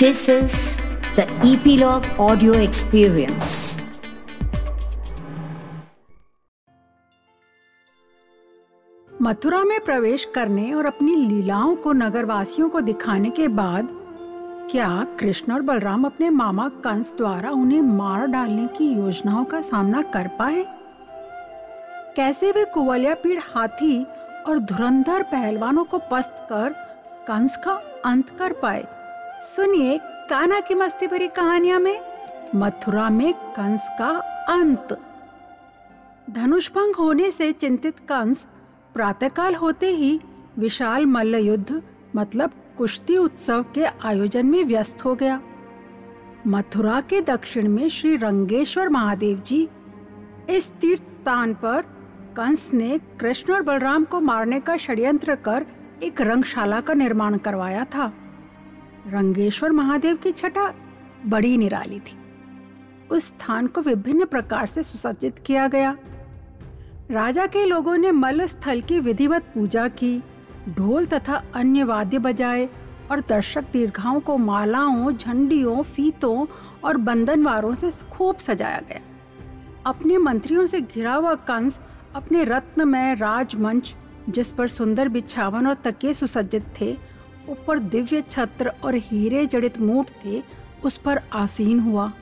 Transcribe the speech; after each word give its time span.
This 0.00 0.30
is 0.30 0.80
the 1.16 1.24
Epilogue 1.44 2.06
Audio 2.18 2.52
Experience. 2.56 3.48
Mathura 9.10 9.62
में 9.64 9.80
प्रवेश 9.84 10.26
करने 10.34 10.72
और 10.74 10.86
अपनी 10.86 11.16
लीलाओं 11.16 11.74
को 11.76 11.92
नगरवासियों 11.92 12.68
को 12.68 12.80
दिखाने 12.80 13.30
के 13.30 13.48
बाद 13.58 13.88
क्या 14.70 14.88
कृष्ण 15.20 15.52
और 15.52 15.62
बलराम 15.62 16.04
अपने 16.04 16.30
मामा 16.30 16.68
कंस 16.84 17.12
द्वारा 17.16 17.50
उन्हें 17.50 17.82
मार 17.82 18.26
डालने 18.26 18.66
की 18.68 18.86
योजनाओं 18.92 19.44
का 19.44 19.60
सामना 19.62 20.02
कर 20.14 20.28
पाए 20.38 20.64
कैसे 22.16 22.52
वे 22.52 22.64
कुवलिया 22.74 23.14
पीड़ 23.24 23.38
हाथी 23.48 24.02
और 24.48 24.58
धुरंधर 24.62 25.22
पहलवानों 25.32 25.84
को 25.84 25.98
पस्त 26.10 26.46
कर 26.48 26.72
कंस 27.28 27.56
का 27.56 27.74
अंत 28.04 28.30
कर 28.38 28.52
पाए 28.52 28.82
सुनिए 29.40 29.96
काना 30.30 30.58
की 30.60 30.74
मस्ती 30.74 31.06
भरी 31.06 31.26
कहानियाँ 31.28 31.78
में, 31.80 32.00
मथुरा 32.54 33.08
में 33.10 33.32
कंस 33.56 33.86
का 33.98 34.08
अंत। 34.48 34.92
धनुष 36.30 36.70
भंग 36.70 36.96
होने 36.96 37.30
से 37.30 37.50
चिंतित 37.52 37.98
कंस, 37.98 38.46
प्रातःकाल 38.94 39.54
होते 39.54 39.86
ही 39.86 40.20
विशाल 40.58 41.06
मल्ल 41.06 41.38
युद्ध 41.38 41.82
मतलब 42.16 42.50
कुश्ती 42.78 43.16
उत्सव 43.16 43.64
के 43.74 43.84
आयोजन 43.84 44.46
में 44.46 44.62
व्यस्त 44.64 45.04
हो 45.04 45.14
गया। 45.14 45.40
मथुरा 46.46 47.00
के 47.00 47.20
दक्षिण 47.22 47.68
में 47.68 47.88
श्री 47.88 48.16
रंगेश्वर 48.16 48.88
महादेव 48.88 49.42
जी, 49.46 49.68
इस 50.50 50.70
तीर्थ 50.70 51.02
स्थान 51.02 51.54
पर 51.54 51.82
कंस 52.36 52.70
ने 52.72 52.98
कृष्ण 53.20 53.52
और 53.52 53.62
बलराम 53.62 54.04
को 54.04 54.20
मारने 54.20 54.60
का 54.60 54.76
षड्यंत्र 54.76 55.34
कर 55.34 55.66
एक 56.02 56.20
रंगशाला 56.20 56.80
का 56.80 56.94
निर्माण 56.94 57.36
करवाया 57.38 57.84
था। 57.84 58.12
रंगेश्वर 59.10 59.70
महादेव 59.70 60.16
की 60.16 60.32
छटा 60.32 60.74
बड़ी 61.26 61.58
निराली 61.58 62.00
थी। 62.00 62.18
उस 63.10 63.24
स्थान 63.24 63.66
को 63.66 63.80
विभिन्न 63.80 64.24
प्रकार 64.24 64.66
से 64.66 64.82
सुसज्जित 64.82 65.38
किया 65.38 65.68
गया। 65.68 65.96
राजा 67.10 67.46
के 67.46 67.66
लोगों 67.66 67.96
ने 67.96 68.12
मल्ल 68.12 68.46
स्थल 68.46 68.80
की 68.80 69.00
विधिवत 69.00 69.42
पूजा 69.42 69.88
की, 69.88 70.22
ढोल 70.68 71.06
तथा 71.06 71.42
अन्य 71.54 71.84
वाद्य 71.84 72.18
बजाए 72.18 72.68
और 73.10 73.20
दर्शक 73.20 73.64
दीर्घाओं 73.72 74.20
को 74.20 74.36
मालाओं, 74.36 75.12
झंडियों, 75.16 75.82
फीतों 75.82 76.46
और 76.84 76.96
बंधनवारों 76.96 77.74
से 77.74 77.90
खूब 77.90 78.36
सजाया 78.36 78.80
गया। 78.88 79.00
अपने 79.86 80.18
मंत्रियों 80.18 80.66
से 80.66 80.80
घिरा 80.80 81.14
हुआ 81.14 81.34
कंस 81.34 81.80
अपने 82.14 82.44
रत्नमय 82.44 83.14
राजमंच, 83.14 83.96
जिस 84.28 84.50
पर 84.50 84.68
सुंदर 84.68 85.08
बिछावन 85.08 85.66
और 85.66 85.74
तकिए 85.74 86.14
सुसज्जित 86.14 86.64
थे 86.80 86.96
ऊपर 87.48 87.78
दिव्य 87.78 88.22
छत्र 88.22 88.72
और 88.84 88.94
हीरे 88.94 89.46
जड़ित 89.46 89.78
मूठ 89.78 90.10
थे 90.24 90.42
उस 90.84 90.96
पर 90.96 91.20
आसीन 91.32 91.80
हुआ। 91.80 92.12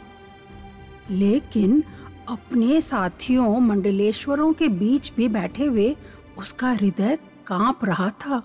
लेकिन 1.10 1.84
अपने 2.28 2.80
साथियों 2.80 3.60
मंडलेश्वरों 3.60 4.52
के 4.52 4.68
बीच 4.68 5.12
भी 5.16 5.28
बैठे 5.28 5.64
हुए 5.64 5.96
उसका 6.38 6.70
हृदय 6.70 7.18
काँप 7.46 7.84
रहा 7.84 8.10
था। 8.10 8.42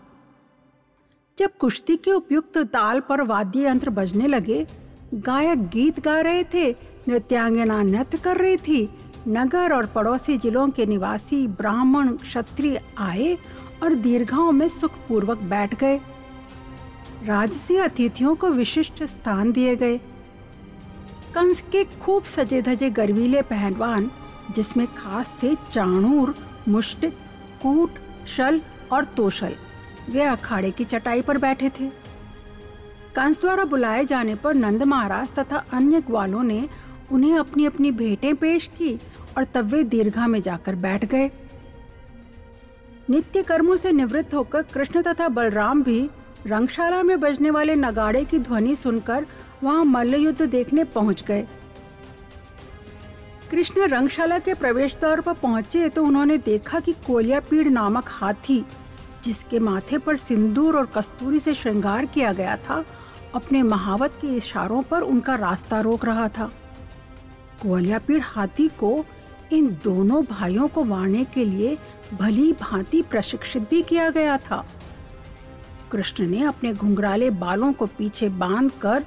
जब 1.37 1.57
कुश्ती 1.57 1.97
के 1.97 2.11
उपयुक्त 2.11 2.57
ताल 2.57 2.99
पर 2.99 3.21
वाद्य 3.21 3.67
यंत्र 3.67 3.89
बजने 3.89 4.27
लगे, 4.27 4.67
गायक 5.13 5.67
गीत 5.69 5.99
गा 5.99 6.21
रहे 6.21 6.43
थे, 6.43 6.71
नृत्यांगना 7.07 7.83
नृत्य 7.83 8.17
कर 8.17 8.37
रही 8.37 8.57
थी, 8.57 8.89
नगर 9.27 9.73
और 9.73 9.85
पड़ोसी 9.85 10.37
जिलों 10.37 10.69
के 10.69 10.85
निवासी 10.85 11.47
ब्राह्मण 11.47 12.17
क्षत्रिय 12.17 12.81
आए 12.97 13.37
और 13.83 13.95
दीर्घाओं 13.95 14.51
में 14.51 14.69
सुखपूर्वक 14.69 15.37
बैठ 15.37 15.75
गए। 15.75 16.01
राजसी 17.25 17.75
अतिथियों 17.75 18.35
को 18.35 18.49
विशिष्ट 18.49 19.03
स्थान 19.03 19.51
दिए 19.51 19.75
गए। 19.75 19.97
कंस 21.35 21.61
के 21.71 21.83
खूब 21.83 22.23
सजे 22.23 22.61
धजे 22.61 22.89
गर्वीले 22.89 23.41
पहलवान, 23.41 24.09
जिसमें 24.55 24.87
खास 24.87 25.33
थे 25.43 25.53
चाणूर 25.71 26.35
मुष्टिक 26.67 27.13
कूट, 27.61 27.91
शल 28.27 28.61
और 28.91 29.05
तोशल। 29.05 29.55
वे 30.09 30.21
अखाड़े 30.21 30.71
की 30.71 30.83
चटाई 30.83 31.21
पर 31.21 31.37
बैठे 31.37 31.69
थे। 31.69 31.87
कंस 33.15 33.39
द्वारा 33.41 33.65
बुलाए 33.65 34.05
जाने 34.05 34.35
पर 34.35 34.55
नंद 34.55 34.83
महाराज 34.83 35.31
तथा 35.31 35.63
अन्य 35.73 36.01
ग्वालों 36.01 36.43
ने 36.43 36.67
उन्हें 37.11 37.37
अपनी 37.39 37.65
अपनी 37.65 37.91
भेंटें 37.91 38.35
पेश 38.35 38.67
की 38.67 38.95
और 39.37 39.43
तब 39.43 39.65
वे 39.65 39.83
दीर्घा 39.83 40.27
में 40.27 40.41
जाकर 40.41 40.75
बैठ 40.75 41.05
गए। 41.05 41.31
नित्य 43.09 43.43
कर्मों 43.43 43.77
से 43.77 43.91
निवृत्त 43.91 44.33
होकर 44.33 44.61
कृष्ण 44.63 45.01
तथा 45.01 45.27
बलराम 45.29 45.83
भी 45.83 46.09
रंगशाला 46.47 47.01
में 47.03 47.19
बजने 47.19 47.49
वाले 47.51 47.75
नगाड़े 47.75 48.23
की 48.25 48.39
ध्वनि 48.39 48.75
सुनकर 48.75 49.25
वहाँ 49.63 49.83
मल्ल 49.85 50.15
युद्ध 50.15 50.41
देखने 50.41 50.83
पहुँच 50.83 51.23
गए। 51.23 51.45
कृष्ण 53.51 53.87
रंगशाला 53.87 54.39
के 54.39 54.53
प्रवेश 54.53 54.95
द्वार 54.95 55.21
पर 55.21 55.33
पहुँचे 55.33 55.89
तो 55.89 56.03
उन्होंने 56.05 56.37
देखा 56.37 56.79
कि 56.79 56.93
कोलिया 57.07 57.39
पीड़ 57.39 57.67
नामक 57.67 58.09
हाथी, 58.09 58.63
जिसके 59.23 59.59
माथे 59.59 59.97
पर 59.97 60.17
सिंदूर 60.17 60.77
और 60.77 60.85
कस्तूरी 60.95 61.39
से 61.39 61.53
श्रृंगार 61.53 62.05
किया 62.05 62.33
गया 62.33 62.57
था, 62.59 62.83
अपने 63.35 63.61
महावत 63.63 64.17
के 64.21 64.35
इशारों 64.37 64.81
पर 64.81 65.01
उनका 65.01 65.35
रास्ता 65.35 65.79
रोक 65.81 66.05
रहा 66.05 66.27
था। 66.29 66.51
कोलिया 67.61 67.99
पीड़ 67.99 68.21
हाथी 68.21 68.67
को 68.79 69.05
इन 69.51 69.67
दोनों 69.83 70.23
भाइयों 70.25 70.67
को 70.67 70.83
मारने 70.83 71.23
के 71.25 71.45
लिए 71.45 71.77
भली 72.13 72.51
भांति 72.53 73.01
प्रशिक्षित 73.01 73.69
भी 73.69 73.81
किया 73.81 74.09
गया 74.09 74.37
था। 74.39 74.65
कृष्ण 75.93 76.27
ने 76.27 76.41
अपने 76.43 76.73
घुंघराले 76.73 77.29
बालों 77.39 77.71
को 77.73 77.85
पीछे 77.97 78.29
बाँध 78.29 78.71
कर 78.81 79.03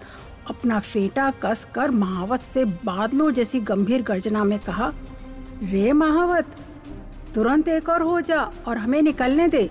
अपना 0.51 0.79
फेटा 0.81 1.31
कस 1.43 1.67
कर 1.75 1.91
महावत 1.93 2.41
से 2.45 2.65
बादलों 2.65 3.31
जैसी 3.31 3.61
गंभीर 3.63 4.03
गर्जना 4.03 4.45
में 4.45 4.59
कहा, 4.59 4.93
रे 5.63 5.93
महावत, 5.93 6.57
तुरंत 7.35 7.69
एक 7.69 7.89
और 7.89 8.03
हो 8.03 8.21
जा 8.21 8.41
और 8.69 8.79
हमें 8.79 9.01
निकलने 9.03 9.49
दे। 9.49 9.69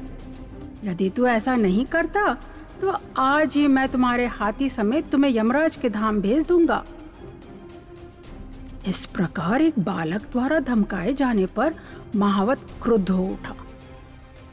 यदि 0.83 1.09
तू 1.09 1.25
ऐसा 1.27 1.55
नहीं 1.55 1.85
करता 1.85 2.33
तो 2.81 2.93
आज 3.17 3.53
ही 3.55 3.67
मैं 3.67 3.87
तुम्हारे 3.89 4.25
हाथी 4.29 4.69
समेत 4.69 5.09
तुम्हें 5.09 5.31
यमराज 5.31 5.75
के 5.75 5.89
धाम 5.89 6.19
भेज 6.21 6.45
दूँगा। 6.47 6.83
इस 8.87 9.05
प्रकार 9.05 9.61
एक 9.61 9.79
बालक 9.79 10.21
द्वारा 10.31 10.59
धमकाए 10.61 11.13
जाने 11.13 11.45
पर 11.55 11.75
महावत 12.15 12.67
क्रुद्ध 12.83 13.09
हो 13.09 13.23
उठा। 13.23 13.55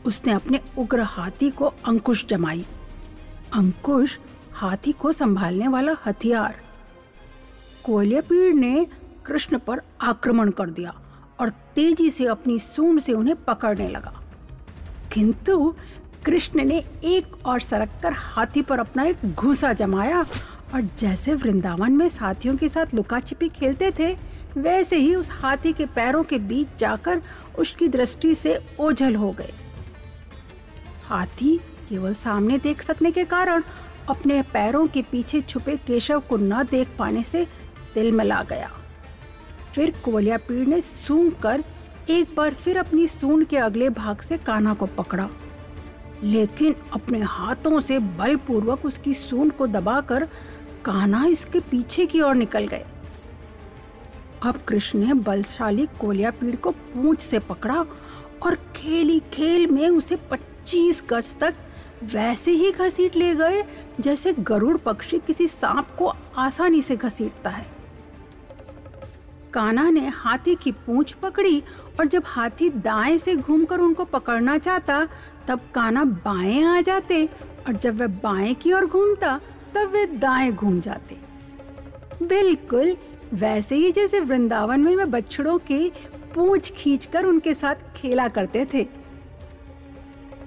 उसने 0.07 0.33
अपने 0.33 0.61
उग्र 0.79 1.01
हाथी 1.01 1.51
को 1.51 1.73
अंकुश 1.85 2.27
जमाई। 2.27 2.65
अंकुश 3.55 4.19
हाथी 4.53 4.93
को 4.93 5.13
संभालने 5.13 5.69
वाला 5.69 5.97
हथियार। 6.07 6.61
कोयलियापीड़ 7.85 8.55
ने 8.55 8.87
कृष्ण 9.27 9.59
पर 9.59 9.81
आक्रमण 10.01 10.51
कर 10.51 10.71
दिया 10.71 10.95
और 11.41 11.49
तेज़ी 11.49 12.11
से 12.11 12.27
अपनी 12.27 12.59
सूंड 12.59 13.01
से 13.01 13.13
उन्हें 13.13 13.45
पकड़ने 13.45 13.89
लगा। 13.89 14.23
किंतु 15.13 15.75
कृष्ण 16.25 16.65
ने 16.65 16.85
एक 17.05 17.47
और 17.47 17.61
सरक 17.61 17.89
कर 18.03 18.13
हाथी 18.13 18.63
पर 18.63 18.79
अपना 18.79 19.05
एक 19.05 19.35
घूसा 19.35 19.73
जमाया 19.73 20.21
और 20.75 20.83
जैसे 20.99 21.35
वृंदावन 21.35 21.93
में 21.93 22.09
साथियों 22.09 22.57
के 22.57 22.69
साथ 22.69 22.95
लुका 22.95 23.21
छिपी 23.21 23.49
खेलते 23.49 23.91
थे, 23.91 24.17
वैसे 24.57 24.97
ही 24.97 25.15
उस 25.15 25.31
हाथी 25.31 25.73
के 25.73 25.87
पैरों 25.87 26.23
के 26.23 26.39
बीच 26.39 26.69
जाकर 26.79 27.23
उसकी 27.59 27.89
दृष्टि 27.89 28.35
से 28.35 28.59
ओझल 28.81 29.15
हो 29.15 29.31
गए। 29.33 29.53
हाथी 31.05 31.57
केवल 31.89 32.15
सामने 32.15 32.59
देख 32.59 32.83
सकने 32.83 33.11
के 33.11 33.25
कारण 33.25 33.63
अपने 34.09 34.43
पैरों 34.43 34.87
के 34.87 35.03
पीछे 35.03 35.41
छुपे 35.41 35.77
केशव 35.77 36.21
को 36.21 36.37
न 36.37 36.63
देख 36.63 36.89
पाने 36.99 37.23
से 37.23 37.45
दिल 37.95 38.13
मिला 38.13 38.43
गया। 38.43 38.69
फिर 39.75 39.95
कोलिया 40.05 40.37
पीड़ 40.37 40.67
ने 40.69 40.81
सूंघ 40.81 41.33
कर 41.43 41.65
एक 42.11 42.35
बार 42.37 42.55
फिर 42.55 42.79
अपनी 42.79 43.07
सूंड 43.09 43.47
के 43.47 43.57
अगले 43.57 43.89
भाग 43.91 44.21
से 44.21 44.39
कान्हा 44.39 44.75
को 44.75 44.87
पकड़ा। 44.87 45.29
लेकिन 46.23 46.75
अपने 46.95 47.21
हाथों 47.21 47.81
से 47.81 47.99
बलपूर्वक 47.99 48.85
उसकी 48.87 49.15
सूंड 49.15 49.53
को 49.53 49.67
दबाकर 49.67 50.25
कान्हा 50.85 51.25
इसके 51.27 51.61
पीछे 51.61 52.07
की 52.07 52.21
ओर 52.21 52.35
निकल 52.35 52.67
गए। 52.67 52.85
अब 54.43 54.61
कृष्ण 54.69 54.99
ने 54.99 55.15
बलशाली 55.15 55.87
कोलिया 56.01 56.31
पीड़ 56.31 56.57
को 56.57 56.71
पूंछ 56.71 57.21
से 57.21 57.39
पकड़ा 57.39 57.85
और 58.43 58.55
खेली 58.77 59.21
खेल 59.33 59.67
में 59.67 59.89
उसे 59.89 60.17
पच्चीस 60.63 61.03
गज 61.11 61.35
तक 61.37 61.55
वैसे 62.13 62.51
ही 62.51 62.71
घसीट 62.73 63.17
ले 63.17 63.35
गए, 63.35 63.63
जैसे 64.01 64.33
गरुड़ 64.33 64.77
पक्षी 64.77 65.19
किसी 65.19 65.47
सांप 65.49 65.89
को 65.99 66.13
आसानी 66.39 66.83
से 66.83 66.97
घसीटता 66.97 67.51
है। 67.51 67.67
काना 69.55 69.89
ने 69.91 70.07
हाथी 70.09 70.55
की 70.55 70.73
पूंछ 70.73 71.13
पकड़ी 71.13 71.63
और 72.01 72.07
जब 72.07 72.23
हाथी 72.27 72.69
दाएँ 72.71 73.19
से 73.19 73.37
घूमकर 73.37 73.81
उनको 73.81 74.05
पकड़ना 74.05 74.57
चाहता, 74.59 75.09
तब 75.49 75.61
काना 75.75 76.05
बाएँ 76.05 76.65
आ 76.65 76.81
जाते 76.81 77.25
और 77.67 77.73
जब 77.73 78.01
वह 78.01 78.07
बाएँ 78.23 78.55
की 78.55 78.73
ओर 78.73 78.87
घूमता, 78.87 79.41
तब 79.75 79.93
वे 79.93 80.07
दाएँ 80.07 80.53
घूम 80.53 80.81
जाते। 80.81 81.19
बिल्कुल 82.27 82.97
वैसे 83.35 83.77
ही 83.77 83.93
जैसे 83.93 84.21
वृंदावन 84.21 84.81
में 84.81 84.97
वे 84.97 85.05
बछड़ों 85.05 85.59
की 85.59 85.89
पूंछ 86.35 86.73
खींचकर 86.73 87.25
उनके 87.25 87.55
साथ 87.55 87.75
खेला 87.97 88.29
करते 88.29 88.67
थे 88.75 89.02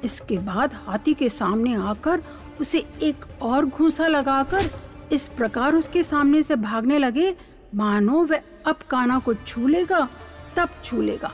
इसके 0.04 0.38
बाद 0.38 0.74
हाथी 0.74 1.14
के 1.14 1.30
सामने 1.30 1.76
आकर 1.76 2.22
उसे 2.62 2.86
एक 3.02 3.26
और 3.42 3.66
घूसा 3.66 4.08
लगाकर 4.08 4.70
इस 5.12 5.28
प्रकार 5.28 5.76
उसके 5.76 6.04
सामने 6.04 6.44
से 6.44 6.56
भागने 6.56 6.98
लगे। 6.98 7.36
मानो 7.76 8.24
वह 8.24 8.42
अब 8.68 8.76
काना 8.90 9.20
को 9.20 9.34
छू 9.34 9.68
लेगा, 9.68 10.10
तब 10.56 10.70
छू 10.84 11.02
लेगा। 11.02 11.32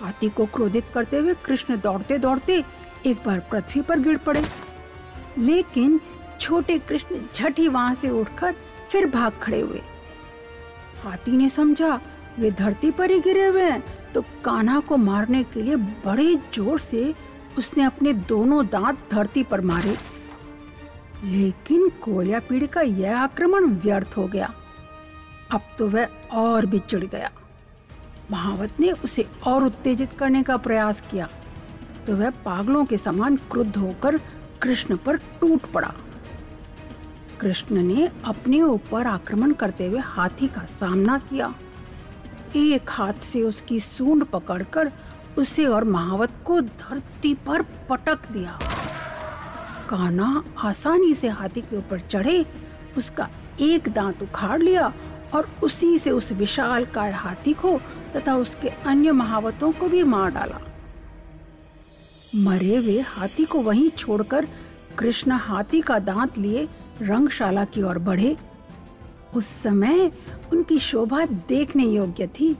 हाथी 0.00 0.28
को 0.28 0.46
क्रोधित 0.46 0.84
करते 0.94 1.18
हुए 1.18 1.34
कृष्ण 1.44 1.80
दौड़ते 1.80 2.18
दौड़ते 2.18 2.64
एक 3.06 3.16
बार 3.16 3.38
पृथ्वी 3.50 3.82
पर 3.82 3.98
गिर 3.98 4.16
पड़े। 4.16 4.44
लेकिन 5.38 6.00
छोटे 6.40 6.78
कृष्ण 6.78 7.16
झट 7.34 7.58
ही 7.58 7.68
वहाँ 7.68 7.94
से 7.94 8.10
उठकर 8.10 8.54
फिर 8.90 9.06
भाग 9.06 9.32
खड़े 9.42 9.60
हुए। 9.60 9.80
हाथी 11.04 11.36
ने 11.36 11.50
समझा, 11.50 12.00
वे 12.38 12.50
धरती 12.50 12.90
पर 12.90 13.10
ही 13.10 13.20
गिरे 13.20 13.46
हुए 13.46 13.62
हैं। 13.62 14.03
तो 14.14 14.22
कान्हा 14.44 14.80
को 14.80 14.96
मारने 14.96 15.42
के 15.44 15.62
लिए 15.62 15.76
बड़े 15.76 16.34
ज़ोर 16.54 16.78
से 16.80 17.14
उसने 17.58 17.84
अपने 17.84 18.12
दोनों 18.12 18.66
दांत 18.66 18.98
धरती 19.10 19.42
पर 19.42 19.60
मारे। 19.60 19.96
लेकिन 21.24 21.88
कोलिया 22.02 22.40
पीढ़ी 22.40 22.66
का 22.66 22.80
यह 22.80 23.18
आक्रमण 23.18 23.64
व्यर्थ 23.74 24.16
हो 24.16 24.26
गया। 24.26 24.52
अब 25.52 25.60
तो 25.78 25.88
वह 25.88 26.08
और 26.32 26.66
भी 26.66 26.78
चिढ़ 26.78 27.04
गया। 27.04 27.30
महावत 28.30 28.80
ने 28.80 28.90
उसे 29.04 29.26
और 29.46 29.64
उत्तेजित 29.64 30.12
करने 30.12 30.42
का 30.42 30.56
प्रयास 30.56 31.00
किया। 31.00 31.28
तो 32.06 32.16
वह 32.16 32.30
पागलों 32.44 32.84
के 32.84 32.98
समान 32.98 33.36
क्रुद्ध 33.50 33.76
होकर 33.76 34.16
कृष्ण 34.62 34.96
पर 34.96 35.16
टूट 35.40 35.70
पड़ा। 35.72 35.92
कृष्ण 37.40 37.82
ने 37.82 38.08
अपने 38.24 38.60
ऊपर 38.62 39.06
आक्रमण 39.06 39.52
करते 39.52 39.86
हुए 39.86 40.00
हाथी 40.00 40.48
का 40.48 40.64
सामना 40.70 41.18
किया। 41.18 41.54
एक 42.56 42.90
हाथ 42.90 43.22
से 43.22 43.42
उसकी 43.42 43.78
सूंड 43.80 44.24
पकड़कर 44.24 44.90
उसे 45.38 45.64
और 45.66 45.84
महावत 45.84 46.32
को 46.44 46.60
धरती 46.60 47.34
पर 47.46 47.62
पटक 47.88 48.30
दिया। 48.32 48.58
काना 49.88 50.44
आसानी 50.58 51.14
से 51.14 51.28
हाथी 51.28 51.60
के 51.60 51.76
ऊपर 51.76 52.00
चढ़े, 52.00 52.44
उसका 52.98 53.28
एक 53.60 53.88
दांत 53.88 54.22
उखाड़ 54.22 54.60
लिया 54.62 54.92
और 55.34 55.48
उसी 55.62 55.98
से 55.98 56.10
उस 56.10 56.30
विशाल 56.32 56.84
काय 56.84 57.12
हाथी 57.12 57.52
को 57.54 57.78
तथा 58.16 58.36
उसके 58.36 58.68
अन्य 58.68 59.12
महावतों 59.12 59.72
को 59.72 59.88
भी 59.88 60.02
मार 60.04 60.30
डाला। 60.30 60.60
मरे 62.34 62.76
हुए 62.76 62.98
हाथी 63.00 63.44
को 63.44 63.60
वहीं 63.62 63.90
छोड़कर 63.90 64.46
कृष्ण 64.98 65.32
हाथी 65.32 65.80
का 65.80 65.98
दांत 65.98 66.38
लिए 66.38 66.68
रंगशाला 67.02 67.64
की 67.64 67.82
ओर 67.82 67.98
बढ़े। 67.98 68.36
उस 69.34 69.46
समय 69.62 70.10
उनकी 70.52 70.78
शोभा 70.78 71.24
देखने 71.26 71.84
योग्य 71.84 72.26
थी। 72.26 72.56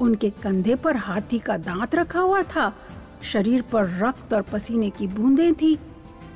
उनके 0.00 0.30
कंधे 0.30 0.74
पर 0.74 0.96
हाथी 0.96 1.38
का 1.38 1.56
दांत 1.56 1.94
रखा 1.94 2.20
हुआ 2.20 2.42
था। 2.42 2.72
शरीर 3.22 3.62
पर 3.62 3.88
रक्त 3.98 4.34
और 4.34 4.42
पसीने 4.42 4.90
की 4.90 5.06
बूंदें 5.06 5.54
थी 5.54 5.78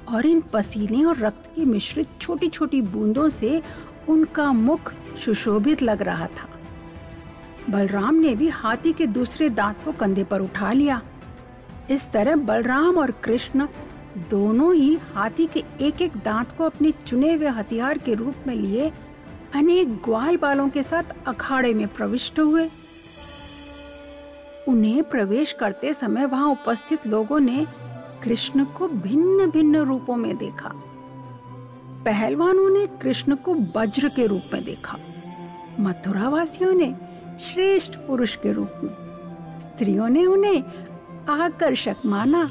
और 0.08 0.26
इन 0.26 0.40
पसीने 0.52 1.04
और 1.04 1.18
रक्त 1.18 1.50
की 1.56 1.64
मिश्रित 1.64 2.08
छोटी 2.20 2.48
छोटी 2.48 2.82
बूंदों 2.82 3.28
से 3.28 3.62
उनका 4.08 4.52
मुख 4.52 4.92
सुशोभित 5.24 5.82
लग 5.82 6.02
रहा 6.02 6.26
था। 6.26 6.48
बलराम 7.70 8.14
ने 8.14 8.34
भी 8.34 8.48
हाथी 8.48 8.92
के 8.92 9.06
दूसरे 9.06 9.48
दांत 9.50 9.84
को 9.84 9.92
कंधे 9.92 10.24
पर 10.24 10.40
उठा 10.40 10.72
लिया। 10.72 11.02
इस 11.90 12.10
तरह 12.10 12.36
बलराम 12.36 12.98
और 12.98 13.10
कृष्ण 13.10 13.66
दोनों 14.30 14.74
ही 14.74 14.98
हाथी 15.14 15.46
के 15.46 15.64
एक 15.80 16.02
एक 16.02 16.16
दांत 16.16 16.52
को 16.58 16.64
अपने 16.64 16.90
चुने 16.90 17.32
हुए 17.34 17.48
हथियार 17.48 17.98
के 17.98 18.14
रूप 18.14 18.34
में 18.46 18.54
लिए 18.54 18.92
अनेक 19.54 19.94
ग्वाल 19.94 20.36
बालों 20.36 20.68
के 20.68 20.82
साथ 20.82 21.02
अखाड़े 21.26 21.74
में 21.74 21.88
प्रविष्ट 21.88 22.38
हुए। 22.38 22.70
उन्हें 24.68 25.04
प्रवेश 25.04 25.52
करते 25.52 25.94
समय 25.94 26.26
वहाँ 26.26 26.48
उपस्थित 26.48 27.06
लोगों 27.06 27.40
ने 27.40 27.66
कृष्ण 28.24 28.64
को 28.64 28.88
भिन्न 28.88 29.50
भिन्न 29.50 29.76
रूपों 29.76 30.16
में 30.16 30.36
देखा। 30.36 30.72
पहलवानों 32.04 32.70
ने 32.70 32.86
कृष्ण 32.86 33.34
को 33.34 33.54
वज्र 33.76 34.08
के 34.08 34.26
रूप 34.26 34.42
में 34.52 34.64
देखा। 34.64 34.98
मथुरा 35.80 36.28
वासियों 36.28 36.72
ने 36.72 36.94
श्रेष्ठ 37.40 37.94
पुरुष 37.94 38.36
के 38.36 38.52
रूप 38.52 38.72
में। 38.84 38.94
स्त्रियों 39.60 40.08
ने 40.08 40.26
उन्हें 40.26 40.64
आकर्षक 41.28 41.96
माना। 42.06 42.50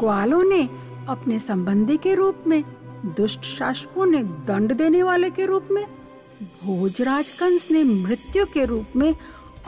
ग्वालों 0.00 0.42
ने 0.42 0.68
अपने 1.08 1.38
संबंधी 1.38 1.96
के 1.96 2.14
रूप 2.14 2.44
में, 2.46 2.64
दुष्ट 3.04 3.42
शासकों 3.42 4.06
ने 4.06 4.22
दंड 4.22 4.72
देने 4.72 5.02
वाले 5.02 5.30
के 5.30 5.46
रूप 5.46 5.68
में। 5.70 6.01
भोजराज 6.42 7.28
कंस 7.30 7.68
ने 7.70 7.82
मृत्यु 7.84 8.44
के 8.44 8.64
रूप 8.64 8.96
में 8.96 9.14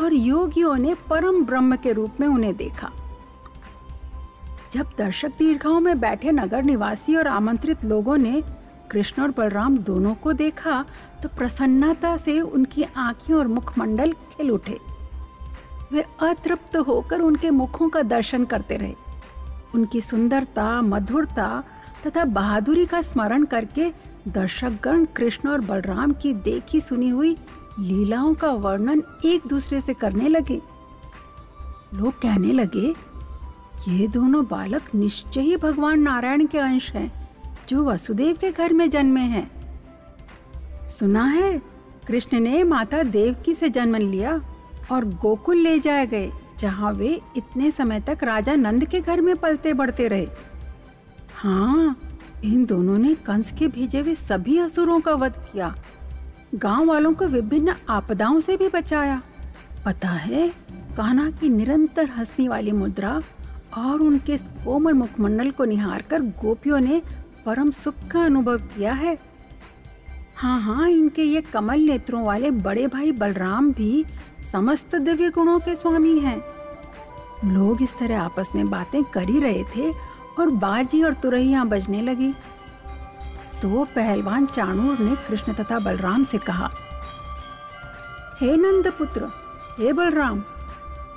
और 0.00 0.14
योगियों 0.14 0.74
ने 0.76 0.94
परम 1.10 1.44
ब्रह्म 1.44 1.76
के 1.76 1.92
रूप 1.92 2.20
में 2.20 2.26
उन्हें 2.28 2.54
देखा। 2.56 2.90
जब 4.72 4.90
दर्शक 4.98 5.28
दीर्घाओं 5.28 5.80
में 5.80 6.00
बैठे 6.00 6.32
नगर 6.32 6.62
निवासी 6.62 7.16
और 7.16 7.26
आमंत्रित 7.26 7.84
लोगों 7.84 8.16
ने 8.16 8.42
कृष्ण 8.90 9.22
और 9.22 9.30
बलराम 9.30 9.78
दोनों 9.78 10.14
को 10.14 10.32
देखा 10.32 10.84
तो 11.22 11.28
प्रसन्नता 11.28 12.16
से 12.16 12.40
उनकी 12.40 12.82
आँखें 12.96 13.34
और 13.34 13.46
मुखमंडल 13.46 14.12
खिल 14.12 14.50
उठे। 14.50 14.78
वे 15.92 16.04
अतृप्त 16.22 16.76
होकर 16.76 17.20
उनके 17.20 17.50
मुखों 17.50 17.88
का 17.88 18.02
दर्शन 18.02 18.44
करते 18.44 18.76
रहे। 18.76 18.94
उनकी 19.74 20.00
सुंदरता, 20.00 20.82
मधुरता 20.82 21.64
तथा 22.06 22.24
बहादुरी 22.24 22.86
का 22.86 23.02
स्मरण 23.02 23.44
करके 23.44 23.90
दर्शकगण 24.28 25.04
कृष्ण 25.16 25.48
और 25.48 25.60
बलराम 25.60 26.12
की 26.12 26.32
देखी 26.34 26.80
सुनी 26.80 27.08
हुई 27.08 27.36
लीलाओं 27.78 28.34
का 28.34 28.50
वर्णन 28.50 29.02
एक 29.24 29.46
दूसरे 29.46 29.80
से 29.80 29.94
करने 29.94 30.28
लगे। 30.28 30.60
लोग 31.94 32.20
कहने 32.20 32.52
लगे, 32.52 32.94
ये 33.88 34.06
दोनों 34.08 34.44
बालक 34.44 34.94
निश्चय 34.94 35.40
ही 35.40 35.56
भगवान 35.56 36.00
नारायण 36.00 36.46
के 36.46 36.58
अंश 36.58 36.90
हैं, 36.90 37.10
जो 37.68 37.84
वसुदेव 37.84 38.36
के 38.36 38.50
घर 38.50 38.72
में 38.72 38.88
जन्मे 38.90 39.20
हैं। 39.20 40.88
सुना 40.88 41.24
है, 41.24 41.58
कृष्ण 42.06 42.40
ने 42.40 42.62
माता 42.64 43.02
देवकी 43.02 43.54
से 43.54 43.68
जन्म 43.68 43.96
लिया 43.96 44.40
और 44.92 45.04
गोकुल 45.04 45.56
ले 45.56 45.78
जाए 45.78 46.06
गए, 46.06 46.30
जहाँ 46.58 46.92
वे 46.92 47.20
इतने 47.36 47.70
समय 47.70 48.00
तक 48.00 48.24
राजा 48.24 48.54
नंद 48.54 48.84
के 48.84 49.00
घर 49.00 49.20
में 49.20 49.36
पलते 49.36 49.72
बढ़ते 49.72 50.08
रहे। 50.08 50.28
हाँ 51.36 51.96
इन 52.44 52.64
दोनों 52.64 52.98
ने 52.98 53.14
कंस 53.14 53.52
के 53.52 53.68
भेजे 53.68 54.00
हुए 54.00 54.14
सभी 54.14 54.58
असुरों 54.58 55.00
का 55.00 55.14
वध 55.14 55.32
किया। 55.52 55.74
गाँव 56.54 56.84
वालों 56.84 57.12
को 57.12 57.26
विभिन्न 57.26 57.74
आपदाओं 57.88 58.40
से 58.40 58.56
भी 58.56 58.68
बचाया। 58.68 59.22
पता 59.86 60.08
है, 60.08 60.48
कान्हा 60.96 61.30
की 61.30 61.48
निरंतर 61.48 62.08
हंसने 62.08 62.48
वाली 62.48 62.72
मुद्रा 62.72 63.20
और 63.76 64.00
उनके 64.00 64.36
कोमल 64.36 64.92
मुखमंडल 64.92 65.50
को 65.50 65.64
निहार 65.64 66.02
कर 66.02 66.22
गोपियों 66.22 66.80
ने 66.80 67.02
परम 67.46 67.70
सुख 67.70 67.94
का 68.10 68.24
अनुभव 68.24 68.58
किया 68.58 68.92
है। 68.92 69.18
हाँ 70.36 70.60
हाँ 70.60 70.88
इनके 70.90 71.22
ये 71.22 71.40
कमल 71.40 71.80
नेत्रों 71.80 72.24
वाले 72.24 72.50
बड़े 72.50 72.86
भाई 72.86 73.12
बलराम 73.12 73.72
भी 73.72 74.04
समस्त 74.52 74.96
दिव्य 74.96 75.30
गुणों 75.30 75.58
के 75.58 75.76
स्वामी 75.76 76.18
हैं। 76.18 76.42
लोग 77.44 77.82
इस 77.82 77.98
तरह 77.98 78.20
आपस 78.20 78.50
में 78.54 78.70
बातें 78.70 79.04
कर 79.04 79.28
ही 79.28 79.38
रहे 79.38 79.64
थे 79.76 80.13
और 80.38 80.50
बाजी 80.50 81.02
और 81.02 81.14
तुरैया 81.14 81.64
बजने 81.64 82.02
लगी। 82.02 82.32
तो 83.62 83.84
पहलवान 83.94 84.46
चाणूर 84.46 84.98
ने 84.98 85.14
कृष्ण 85.28 85.52
तथा 85.52 85.78
बलराम 85.78 86.24
से 86.24 86.38
कहा, 86.38 86.70
हे 88.40 88.56
नंद 88.56 88.92
पुत्र 88.92 89.28
हे 89.78 89.92
बलराम, 89.92 90.40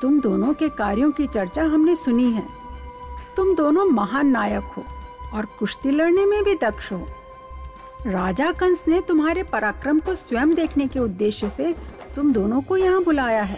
तुम 0.01 0.19
दोनों 0.19 0.53
के 0.53 0.69
कार्यों 0.69 1.11
की 1.11 1.27
चर्चा 1.27 1.63
हमने 1.63 1.95
सुनी 1.95 2.31
है। 2.31 2.47
तुम 3.35 3.55
दोनों 3.55 3.85
महान 3.85 4.27
नायक 4.27 4.63
हो 4.77 4.83
और 5.33 5.45
कुश्ती 5.59 5.91
लड़ने 5.91 6.25
में 6.25 6.43
भी 6.43 6.55
दक्ष 6.55 6.91
हो। 6.91 7.07
राजा 8.05 8.51
कंस 8.51 8.83
ने 8.87 9.01
तुम्हारे 9.01 9.43
पराक्रम 9.43 9.99
को 9.99 10.15
स्वयं 10.15 10.53
देखने 10.55 10.87
के 10.87 10.99
उद्देश्य 10.99 11.49
से 11.49 11.73
तुम 12.15 12.31
दोनों 12.33 12.61
को 12.61 12.77
यहाँ 12.77 13.03
बुलाया 13.03 13.43
है। 13.43 13.57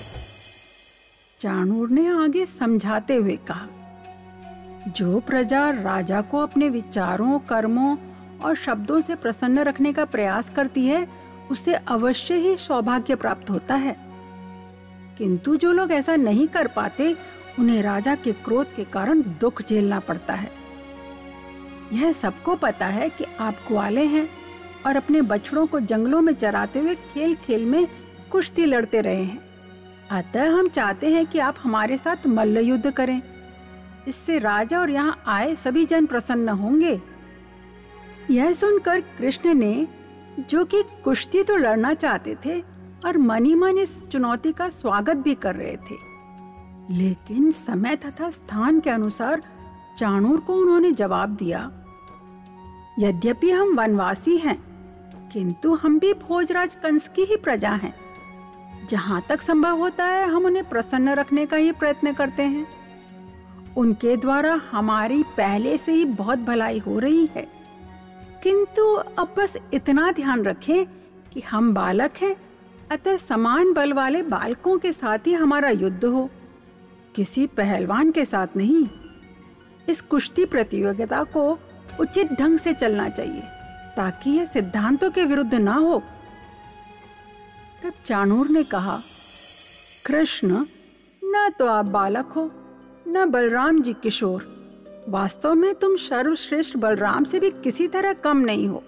चाणूर 1.42 1.89
ने 1.89 2.08
आगे 2.16 2.46
समझाते 2.46 3.16
हुए 3.16 3.36
कहा 3.48 3.68
जो 4.96 5.19
प्रजा 5.19 5.69
राजा 5.69 6.22
को 6.22 6.39
अपने 6.39 6.69
विचारों, 6.69 7.39
कर्मों 7.39 7.98
और 8.46 8.55
शब्दों 8.55 9.01
से 9.01 9.15
प्रसन्न 9.15 9.60
रखने 9.60 9.93
का 9.93 10.05
प्रयास 10.05 10.50
करती 10.50 10.88
है, 10.88 11.08
उसे 11.51 11.74
अवश्य 11.74 12.34
ही 12.34 12.55
सौभाग्य 12.55 13.15
प्राप्त 13.15 13.50
होता 13.50 13.75
है। 13.75 13.96
किंतु 15.17 15.55
जो 15.55 15.72
लोग 15.72 15.91
ऐसा 15.91 16.15
नहीं 16.15 16.48
कर 16.48 16.67
पाते, 16.67 17.15
उन्हें 17.60 17.84
राजा 17.84 18.15
के 18.15 18.31
क्रोध 18.31 18.75
के 18.75 18.84
कारण 18.84 19.22
दुख 19.22 19.62
झेलना 19.62 20.00
पड़ता 20.00 20.34
है। 20.34 20.51
यह 21.93 22.12
सबको 22.12 22.55
पता 22.55 22.86
है 22.86 23.10
कि 23.10 23.25
आप 23.39 23.55
ग्वाले 23.67 24.05
हैं 24.05 24.29
और 24.86 24.96
अपने 24.96 25.22
बछड़ों 25.22 25.67
को 25.67 25.79
जंगलों 25.79 26.22
में 26.22 26.34
चराते 26.34 26.79
हुए 26.79 26.96
खेल 26.96 27.36
खेल 27.36 27.65
में 27.65 27.88
कुश्ती 28.31 28.65
लड़ते 28.65 29.01
रहे 29.01 29.24
हैं। 29.24 29.41
अतः 30.12 30.50
हम 30.50 30.67
चाहते 30.67 31.10
हैं 31.10 31.25
कि 31.25 31.39
आप 31.39 31.55
हमारे 31.63 31.98
साथ 31.98 32.27
मल्ल 32.27 32.58
युद्ध 32.58 32.91
करें। 32.91 33.22
इससे 34.08 34.38
राजा 34.39 34.79
और 34.79 34.89
यहाँ 34.89 35.22
आए 35.27 35.53
सभी 35.56 35.86
जन 35.86 36.06
प्रसन्न 36.06 36.50
होंगे। 36.50 37.00
यह 38.29 38.53
सुनकर 38.53 39.01
कृष्ण 39.18 39.53
ने, 39.53 39.88
जो 40.41 40.63
कि 40.65 40.84
कुश्ती 41.03 41.44
तो 41.44 41.56
लड़ना 41.56 41.94
चाहते 41.94 42.36
थे 42.46 42.60
और 43.06 43.18
मनी 43.18 43.53
मन 43.56 43.77
इस 43.77 44.00
चुनौती 44.08 44.51
का 44.51 44.70
स्वागत 44.70 45.18
भी 45.18 45.36
कर 45.36 45.56
रहे 45.56 45.75
थे, 45.79 45.96
लेकिन 46.91 47.51
समय 47.51 47.96
तथा 47.96 48.29
स्थान 48.32 48.79
के 48.79 48.89
अनुसार 48.89 49.41
चाणूर 49.98 50.39
को 50.39 50.56
उन्होंने 50.56 50.91
जवाब 50.94 51.36
दिया, 51.36 51.70
यद्यपि 53.00 53.51
हम 53.51 53.75
वनवासी 53.75 54.38
हैं, 54.38 54.58
किंतु 55.34 55.74
हम 55.74 56.00
भी 56.00 56.13
भोजराज 56.20 56.74
कंस 56.74 57.08
की 57.08 57.22
ही 57.22 57.36
प्रजा 57.38 57.72
हैं। 57.74 57.94
जहाँ 58.89 59.22
तक 59.29 59.41
संभव 59.41 59.77
होता 59.77 60.06
है, 60.06 60.25
हम 60.25 60.46
उन्हें 60.46 60.68
प्रसन्न 60.70 61.13
रखने 61.15 61.46
का 61.46 61.58
ही 61.58 61.72
प्रयत्न 61.72 62.13
करते 62.13 62.44
हैं। 62.44 62.65
उनके 63.79 64.17
द्वारा 64.17 64.62
हमारी 64.71 65.24
पहले 65.24 65.77
से 65.77 65.91
ही 65.91 66.05
बहुत 66.05 66.39
भलाई 66.39 66.79
हो 66.79 67.00
रही 67.00 67.25
है। 67.25 67.48
किंतु 68.43 68.93
अब 68.93 69.36
बस 69.38 69.57
इतना 69.74 70.12
ध्यान 70.12 70.43
रखें 70.43 70.86
कि 71.33 71.39
हम 71.39 71.74
बालक 71.74 72.12
हैं, 72.21 72.36
अतः 72.91 73.17
समान 73.17 73.74
बल 73.74 73.93
वाले 73.93 74.24
बालकों 74.24 74.77
के 74.77 74.93
साथ 74.93 75.19
ही 75.27 75.33
हमारा 75.33 75.69
युद्ध 75.69 76.05
हो। 76.05 76.29
किसी 77.15 77.48
पहलवान 77.48 78.12
के 78.12 78.25
साथ 78.25 78.48
नहीं। 78.57 78.89
इस 79.89 80.01
कुश्ती 80.01 80.45
प्रतियोगिता 80.45 81.24
को 81.24 81.59
उचित 82.00 82.33
ढंग 82.33 82.59
से 82.59 82.74
चलना 82.74 83.09
चाहिए, 83.09 83.41
ताकि 83.98 84.29
यह 84.29 84.45
सिद्धांतों 84.45 85.12
के 85.12 85.24
विरुद्ध 85.24 85.53
ना 85.53 85.74
हो। 85.74 86.03
तब 87.83 87.93
चाणूर 88.05 88.50
ने 88.50 88.63
कहा, 88.63 89.00
कृष्ण, 90.05 90.65
न 91.24 91.50
तो 91.59 91.65
आप 91.65 91.86
बालक 91.86 92.25
हो 92.25 92.51
न 93.10 93.25
बलराम 93.25 93.82
जी 93.82 93.94
किशोर। 93.94 94.44
वास्तव 95.10 95.54
में 95.54 95.74
तुम 95.74 95.96
सर्वश्रेष्ठ 95.96 96.75
बलराम 96.78 97.24
से 97.24 97.39
भी 97.39 97.50
किसी 97.63 97.88
तरह 97.88 98.13
कम 98.13 98.38
नहीं 98.38 98.68
हो। 98.68 98.84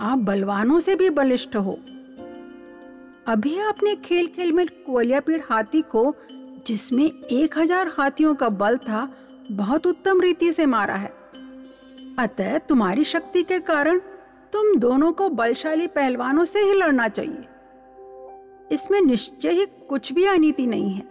आप 0.00 0.18
बलवानों 0.18 0.80
से 0.80 0.94
भी 0.94 1.10
बलिष्ठ 1.10 1.56
हो। 1.56 1.78
अभी 3.26 3.58
आपने 3.58 3.94
खेल 3.94 4.26
खेल 4.26 4.52
में 4.52 4.66
कोलियापीड़ 4.86 5.40
हाथी 5.50 5.82
को, 5.82 6.14
जिसमें 6.66 7.04
एक 7.04 7.58
हज़ार 7.58 7.88
हाथियों 7.88 8.34
का 8.34 8.48
बल 8.48 8.76
था, 8.78 9.08
बहुत 9.52 9.86
उत्तम 9.86 10.20
रीति 10.20 10.52
से 10.52 10.66
मारा 10.66 10.94
है। 10.94 11.12
अतः 12.18 12.58
तुम्हारी 12.58 13.04
शक्ति 13.04 13.42
के 13.42 13.58
कारण 13.60 14.00
तुम 14.52 14.74
दोनों 14.76 15.12
को 15.12 15.28
बलशाली 15.28 15.86
पहलवानों 15.86 16.44
से 16.44 16.58
ही 16.58 16.72
लड़ना 16.72 17.08
चाहिए। 17.08 17.44
इसमें 18.72 19.00
निश्चय 19.00 19.50
ही 19.50 19.66
कुछ 19.88 20.12
भी 20.12 20.24
अनीति 20.24 20.66
नहीं 20.66 20.90
है। 20.90 21.08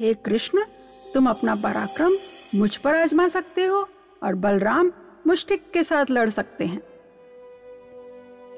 हे 0.00 0.14
कृष्ण 0.14 0.64
तुम 1.14 1.26
अपना 1.30 1.54
पराक्रम 1.54 2.12
मुझ 2.54 2.76
पर 2.76 2.96
आजमा 2.96 3.28
सकते 3.28 3.64
हो 3.64 3.88
और 4.22 4.34
बलराम 4.34 4.92
मुश्तिक 5.26 5.70
के 5.72 5.84
साथ 5.84 6.10
लड़ 6.10 6.30
सकते 6.30 6.64
हैं। 6.64 6.82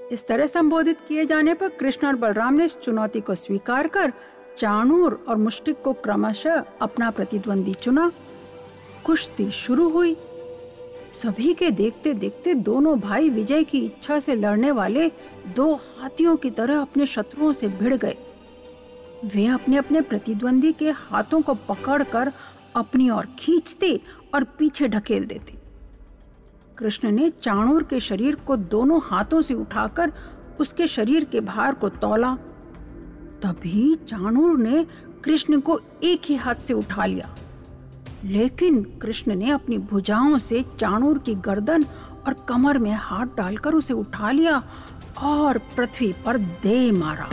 इस 0.08 0.26
तरह 0.26 0.46
संबोधित 0.46 0.98
किए 1.08 1.24
जाने 1.24 1.54
पर 1.54 1.68
कृष्ण 1.68 2.06
और 2.06 2.16
बलराम 2.16 2.54
ने 2.54 2.64
इस 2.64 2.76
चुनौती 2.76 3.20
को 3.20 3.34
स्वीकार 3.34 3.88
कर 3.88 4.12
चाणूर 4.58 5.24
और 5.28 5.36
मुश्तिक 5.36 5.82
को 5.82 5.92
क्रमशः 5.92 6.62
अपना 6.80 7.10
प्रतिद्वंदी 7.10 7.74
चुना। 7.74 8.12
कुश्ती 9.04 9.50
शुरू 9.50 9.88
हुई। 9.88 10.16
सभी 11.12 11.54
के 11.54 11.70
देखते 11.70 12.12
देखते 12.12 12.54
दोनों 12.54 13.00
भाई 13.00 13.28
विजय 13.28 13.64
की 13.64 13.78
इच्छा 13.78 14.18
से 14.20 14.34
लड़ने 14.34 14.70
वाले 14.70 15.08
दो 15.56 15.74
हाथियों 15.74 16.36
की 16.36 16.50
तरह 16.50 16.80
अपने 16.80 17.06
शत्रुओं 17.06 17.52
से 17.52 17.68
भिड़ 17.68 17.94
गए। 17.94 18.16
वे 19.24 19.46
अपने 19.46 19.76
अपने 19.76 20.00
प्रतिद्वंदी 20.00 20.72
के 20.72 20.90
हाथों 20.90 21.40
को 21.40 21.54
पकड़कर 21.68 22.32
अपनी 22.76 23.08
ओर 23.10 23.26
खींचते 23.38 24.00
और 24.34 24.44
पीछे 24.58 24.88
ढकेल 24.88 25.24
देते। 25.24 25.58
कृष्ण 26.78 27.10
ने 27.10 27.28
चाणूर 27.42 27.82
के 27.82 28.00
शरीर 28.00 28.34
को 28.36 28.56
दोनों 28.56 29.00
हाथों 29.04 29.40
से 29.42 29.54
उठाकर 29.54 30.12
उसके 30.60 30.86
शरीर 30.86 31.24
के 31.24 31.40
भार 31.40 31.74
को 31.74 31.88
तोला। 31.88 32.34
तभी 33.42 33.94
चाणूर 34.08 34.58
ने 34.58 34.86
कृष्ण 35.24 35.60
को 35.60 35.80
एक 36.02 36.22
ही 36.24 36.36
हाथ 36.36 36.54
से 36.54 36.74
उठा 36.74 37.06
लिया। 37.06 37.34
लेकिन 38.24 38.82
कृष्ण 39.02 39.34
ने 39.34 39.50
अपनी 39.50 39.78
भुजाओं 39.78 40.38
से 40.38 40.62
चाणूर 40.78 41.18
की 41.18 41.34
गर्दन 41.34 41.84
और 42.26 42.34
कमर 42.48 42.78
में 42.78 42.92
हाथ 42.92 43.36
डालकर 43.36 43.74
उसे 43.74 43.94
उठा 43.94 44.30
लिया 44.30 44.62
और 45.22 45.58
पृथ्वी 45.76 46.12
पर 46.26 46.38
दे 46.62 46.90
मारा। 46.92 47.28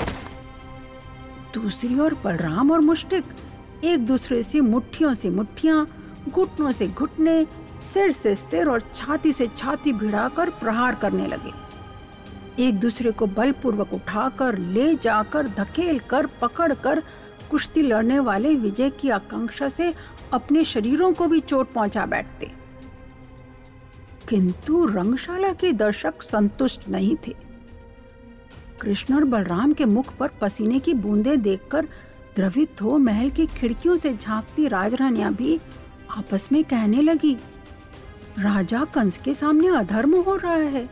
दूसरी 1.54 2.00
ओर 2.00 2.14
बलराम 2.24 2.72
और 2.72 2.80
मुष्टिक 2.80 3.24
एक 3.84 4.06
दूसरे 4.06 4.44
से 4.44 4.62
मुट्ठियों 4.62 5.14
से 5.14 5.30
मुट्ठियाँ 5.30 5.88
घुटनों 6.30 6.72
से 6.72 6.88
घुटने, 6.88 7.48
सिर 7.94 8.12
से 8.12 8.36
सिर 8.36 8.70
और 8.70 8.82
छाती 8.94 9.34
से 9.34 9.48
छाती 9.48 9.94
भिड़ाकर 9.94 10.50
प्रहार 10.50 10.96
करने 10.96 11.28
लगे। 11.28 11.52
एक 12.64 12.80
दूसरे 12.80 13.12
को 13.12 13.26
बलपूर्वक 13.26 13.94
उठाकर, 13.94 14.58
ले 14.58 14.96
जाकर, 14.96 15.48
धकेल 15.48 16.00
कर, 16.00 16.26
पकड़ 16.26 16.74
कर 16.74 17.04
कुश्ती 17.52 17.82
लड़ने 17.82 18.20
वाले 18.20 18.56
विजय 18.56 18.90
की 18.90 19.10
आकांक्षा 19.10 19.70
से 19.70 19.94
अपने 20.34 20.64
शरीरों 20.64 21.14
को 21.14 21.28
भी 21.28 21.40
चोट 21.40 21.74
पहुँचा 21.74 22.06
बैठते। 22.06 22.52
किंतु 24.30 24.86
रंगशाला 24.86 25.54
के 25.54 25.72
दर्शक 25.72 26.22
संतुष्ट 26.22 26.90
नहीं 26.90 27.16
थे। 27.28 27.51
कृष्ण 28.82 29.16
और 29.16 29.24
बलराम 29.24 29.74
के 29.74 29.86
मुख 29.86 30.16
पर 30.18 30.28
पसीने 30.42 30.80
की 30.80 30.94
बूंदें 30.94 31.42
देखकर 31.42 31.88
द्रवित 32.36 32.82
हो 32.82 32.98
महल 32.98 33.30
की 33.30 33.46
खिड़कियों 33.48 33.98
से 33.98 34.14
झांकती 34.14 34.68
राजरानियाँ 34.68 35.34
भी 35.34 35.60
आपस 36.18 36.50
में 36.52 36.64
कहने 36.64 37.02
लगी, 37.02 37.34
राजा 38.40 38.84
कंस 38.86 39.18
के 39.18 39.34
सामने 39.34 39.68
अधर्म 39.68 40.16
हो 40.16 40.36
रहा 40.36 40.54
है। 40.54 40.90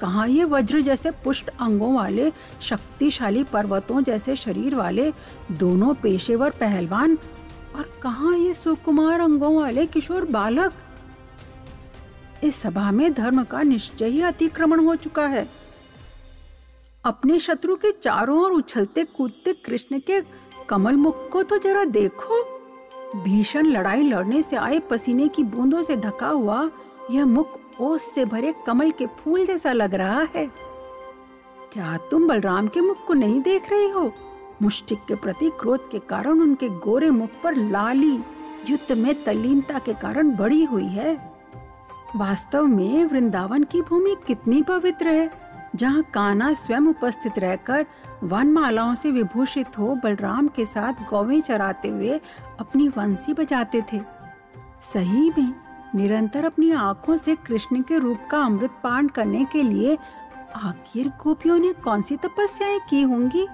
कहा 0.00 0.24
ये 0.24 0.44
वज्र 0.44 0.80
जैसे 0.80 1.10
पुष्ट 1.24 1.48
अंगों 1.50 1.94
वाले, 1.94 2.30
शक्तिशाली 2.60 3.44
पर्वतों 3.44 4.02
जैसे 4.02 4.36
शरीर 4.36 4.74
वाले 4.74 5.12
दोनों 5.52 5.94
पेशेवर 5.94 6.50
पहलवान 6.50 7.18
और 7.76 7.90
कहा 8.02 8.34
ये 8.34 8.54
सुकुमार 8.54 9.20
अंगों 9.20 9.54
वाले 9.56 9.86
किशोर 9.86 10.24
बालक? 10.24 10.72
इस 12.44 12.56
सभा 12.56 12.90
में 12.90 13.12
धर्म 13.12 13.44
का 13.44 13.62
निश्चय 13.62 14.08
ही 14.08 14.22
अतिक्रमण 14.22 14.84
हो 14.84 14.94
चुका 14.96 15.26
है। 15.26 15.48
अपने 17.06 17.38
शत्रु 17.38 17.76
के 17.76 17.90
चारों 17.92 18.38
ओर 18.38 18.52
उछलते 18.52 19.04
कूदते 19.04 19.52
कृष्ण 19.52 19.98
के 19.98 20.20
कमल 20.68 20.96
मुख 20.96 21.28
को 21.30 21.42
तो 21.42 21.58
जरा 21.58 21.84
देखो। 21.84 22.42
भीषण 23.22 23.66
लड़ाई 23.66 24.02
लड़ने 24.02 24.42
से 24.42 24.56
आए 24.56 24.78
पसीने 24.78 25.28
की 25.28 25.42
बूंदों 25.44 25.82
से 25.82 25.96
ढका 25.96 26.28
हुआ 26.28 26.70
यह 27.10 27.26
मुख 27.26 27.58
ओस 27.80 28.14
से 28.14 28.24
भरे 28.24 28.54
कमल 28.66 28.90
के 28.90 29.06
फूल 29.06 29.46
जैसा 29.46 29.72
लग 29.72 29.94
रहा 29.94 30.26
है। 30.34 30.46
क्या 31.72 31.96
तुम 32.10 32.28
बलराम 32.28 32.68
के 32.68 32.80
मुख 32.80 33.06
को 33.06 33.14
नहीं 33.14 33.40
देख 33.40 33.70
रही 33.70 33.88
हो? 33.88 34.12
मुष्टिक 34.62 34.98
के 34.98 35.14
प्रति 35.14 35.50
क्रोध 35.60 35.90
के 35.90 35.98
कारण 35.98 36.40
उनके 36.40 36.68
गोरे 36.68 37.10
मुख 37.10 37.30
पर 37.42 37.56
लाली 37.56 38.12
युद्ध 38.68 38.92
में 38.92 39.14
तलीनता 39.24 39.78
के 39.78 39.94
कारण 39.94 40.36
बड़ी 40.36 40.64
हुई 40.64 40.88
है। 40.88 41.14
वास्तव 42.16 42.66
में 42.66 43.04
वृंदावन 43.04 43.64
की 43.64 43.80
भूमि 43.80 44.16
कितनी 44.26 44.62
पवित्र 44.62 45.08
है? 45.08 45.45
जहाँ 45.76 46.02
काना 46.14 46.52
स्वयं 46.54 46.86
उपस्थित 46.88 47.38
रहकर 47.38 47.86
वन 48.22 48.52
मालाओं 48.52 48.94
से 48.94 49.10
विभूषित 49.10 49.78
हो 49.78 49.94
बलराम 49.94 50.48
के 50.48 50.64
साथ 50.66 51.08
गौवें 51.10 51.40
चराते 51.40 51.88
हुए 51.88 52.20
अपनी 52.60 52.88
वंशी 52.88 53.32
बजाते 53.32 53.82
थे। 53.92 54.00
सही 54.92 55.30
में 55.38 55.52
निरंतर 55.94 56.44
अपनी 56.44 56.70
आँखों 56.72 57.16
से 57.16 57.34
कृष्ण 57.46 57.82
के 57.82 57.98
रूप 57.98 58.26
का 58.30 58.40
अमृत 58.42 58.70
पान 58.84 59.08
करने 59.08 59.44
के 59.44 59.62
लिए 59.62 59.96
आखिर 60.56 61.08
गोपियों 61.22 61.58
ने 61.58 61.72
कौन 61.74 62.02
सी 62.02 62.16
तपस्याएँ 62.16 62.78
की 62.90 63.02
होंगी? 63.02 63.46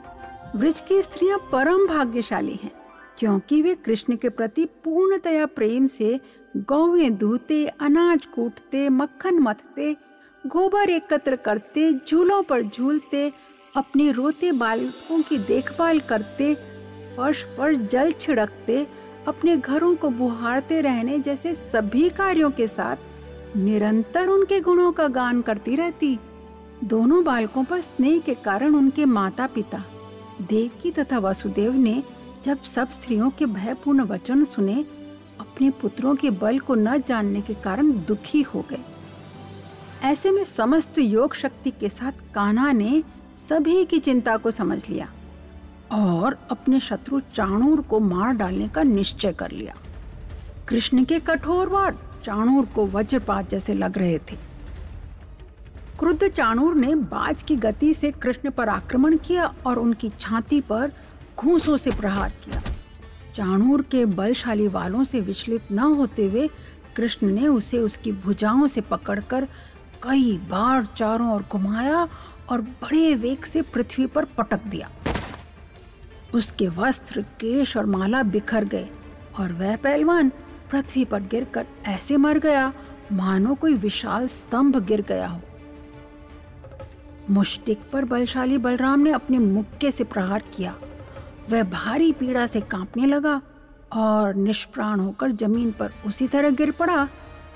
वृक्ष 0.57 0.81
की 0.81 1.01
स्त्रियाँ 1.03 1.39
परम 1.53 1.87
भाग्यशाली 1.87 2.59
हैं, 2.63 2.71
क्योंकि 3.19 3.61
वे 3.63 3.75
कृष्ण 3.75 4.17
के 4.17 4.29
प्रति 4.29 4.65
पूर्णतया 4.85 5.47
प्रेम 5.47 5.87
से 5.87 6.19
गौवें 6.57 7.17
दूते, 7.19 7.67
अनाज 7.67 8.27
कूटते, 8.27 8.89
मक्खन 8.89 9.39
मथते 9.39 9.97
गोबर 10.47 10.91
एकत्र 10.91 11.37
करते, 11.37 11.93
झूलों 12.09 12.43
पर 12.43 12.63
झूलते, 12.63 13.33
अपने 13.77 14.11
रोते 14.13 14.53
बालकों 14.53 15.21
की 15.23 15.39
देखभाल 15.39 16.01
करते, 16.01 16.55
फर्श 17.17 17.43
पर 17.59 17.75
जल 17.75 18.11
छिड़कते, 18.13 18.87
अपने 19.29 19.57
घरों 19.57 19.95
को 19.97 20.09
बुहारते 20.11 20.81
रहने 20.81 21.19
जैसे 21.19 21.55
सभी 21.55 22.09
कार्यों 22.11 22.51
के 22.51 22.69
साथ 22.69 23.57
निरंतर 23.57 24.29
उनके 24.29 24.61
गुणों 24.61 24.93
का 24.93 25.09
गान 25.09 25.43
करती 25.43 25.77
रहती। 25.77 26.19
दोनों 26.85 27.25
बालकों 27.25 27.65
पर 27.65 27.81
स्नेह 27.81 28.21
के 28.21 28.35
कारण 28.35 28.75
उनके 28.75 29.05
माता 29.05 29.47
पिता 29.47 29.85
देवकी 30.43 30.91
तथा 30.91 31.19
वसुदेव 31.19 31.73
ने 31.73 32.03
जब 32.45 32.63
सब 32.65 32.91
स्त्रियों 32.91 33.31
के 33.31 33.47
भयपूर्ण 33.47 34.03
वचन 34.03 34.45
सुने, 34.45 34.85
अपने 35.41 35.71
पुत्रों 35.71 36.15
के 36.17 36.31
बल 36.31 36.59
को 36.59 36.75
न 36.75 37.03
जानने 37.09 37.41
के 37.41 37.55
कारण 37.55 37.93
दुखी 37.93 38.43
हो 38.43 38.65
गए। 38.71 38.92
ऐसे 40.03 40.31
में 40.31 40.45
समस्त 40.45 40.99
योग 40.99 41.35
शक्ति 41.35 41.71
के 41.71 41.89
साथ 41.89 42.13
कान्हा 42.35 42.73
ने 42.73 43.03
सभी 43.49 43.85
की 43.85 43.99
चिंता 43.99 44.37
को 44.37 44.51
समझ 44.51 44.89
लिया 44.89 45.09
और 45.93 46.39
अपने 46.51 46.81
शत्रु 46.81 47.21
चाणूर 47.37 47.81
को 47.81 48.01
मार 48.01 48.33
डालने 48.33 48.69
का 48.69 48.83
निश्चय 48.83 49.33
कर 49.33 49.51
लिया। 49.51 49.75
कृष्ण 50.69 51.05
के 51.05 51.19
कठोर 51.21 51.69
वार 51.69 51.97
चाणूर 52.25 52.67
को 52.67 52.87
वज्रपात 52.87 53.51
जैसे 53.51 53.75
लग 53.75 53.99
रहे 53.99 54.19
थे। 54.19 54.37
क्रुद्ध 55.99 56.29
चाणूर 56.29 56.75
ने 56.75 56.95
बाज 56.95 57.43
की 57.43 57.57
गति 57.57 57.95
से 57.95 58.11
कृष्ण 58.13 58.51
पर 58.51 58.69
आक्रमण 58.69 59.17
किया 59.17 59.55
और 59.67 59.79
उनकी 59.79 60.11
छाती 60.21 60.61
पर 60.61 60.93
घूसों 61.39 61.77
से 61.77 61.91
प्रहार 61.91 62.33
किया। 62.45 62.63
चाणूर 63.37 63.83
के 63.83 64.05
बलशाली 64.05 64.69
वालों 64.69 65.05
से 65.05 65.21
विचलित 65.21 65.73
न 65.73 65.79
होते 65.79 66.29
हुए 66.29 66.49
कृष्ण 66.97 67.27
ने 67.27 67.47
उसे 67.47 67.79
उसकी 67.79 68.13
भुजाओं 68.13 68.67
से 68.67 68.81
पकड़कर 68.81 69.47
कई 70.03 70.37
बार 70.51 70.87
चारों 70.97 71.31
ओर 71.35 71.43
घुमाया 71.53 72.09
और 72.51 72.61
बड़े 72.61 73.15
वेग 73.15 73.45
से 73.45 73.63
पृथ्वी 73.63 74.07
पर 74.07 74.25
पटक 74.39 74.67
दिया। 74.67 74.89
उसके 76.35 76.69
वस्त्र, 76.69 77.23
केश 77.41 77.77
और 77.77 77.87
माला 77.87 78.23
बिखर 78.23 78.65
गए 78.65 78.89
और 79.39 79.53
वह 79.53 79.77
पहलवान 79.77 80.31
पृथ्वी 80.71 81.05
पर 81.05 81.23
गिरकर 81.23 81.67
ऐसे 81.87 82.17
मर 82.17 82.39
गया, 82.39 82.73
मानो 83.13 83.55
कोई 83.55 83.75
विशाल 83.75 84.27
स्तंभ 84.27 84.77
गिर 84.87 85.01
गया 85.01 85.27
हो। 85.29 85.41
मुष्टिक 87.31 87.81
पर 87.93 88.05
बलशाली 88.05 88.59
बलराम 88.59 89.01
ने 89.01 89.13
अपने 89.13 89.39
मुक्के 89.39 89.91
से 89.91 90.05
प्रहार 90.05 90.43
किया। 90.57 90.75
वह 91.51 91.63
भारी 91.63 92.13
पीड़ा 92.13 92.47
से 92.47 92.61
कांपने 92.61 93.07
लगा 93.07 93.41
और 93.93 94.35
निष्प्राण 94.35 95.01
होकर 95.01 95.33
ज़मीन 95.33 95.71
पर 95.71 95.93
उसी 96.07 96.29
तरह 96.29 96.51
गिर 96.51 96.71
पड़ा 96.71 97.09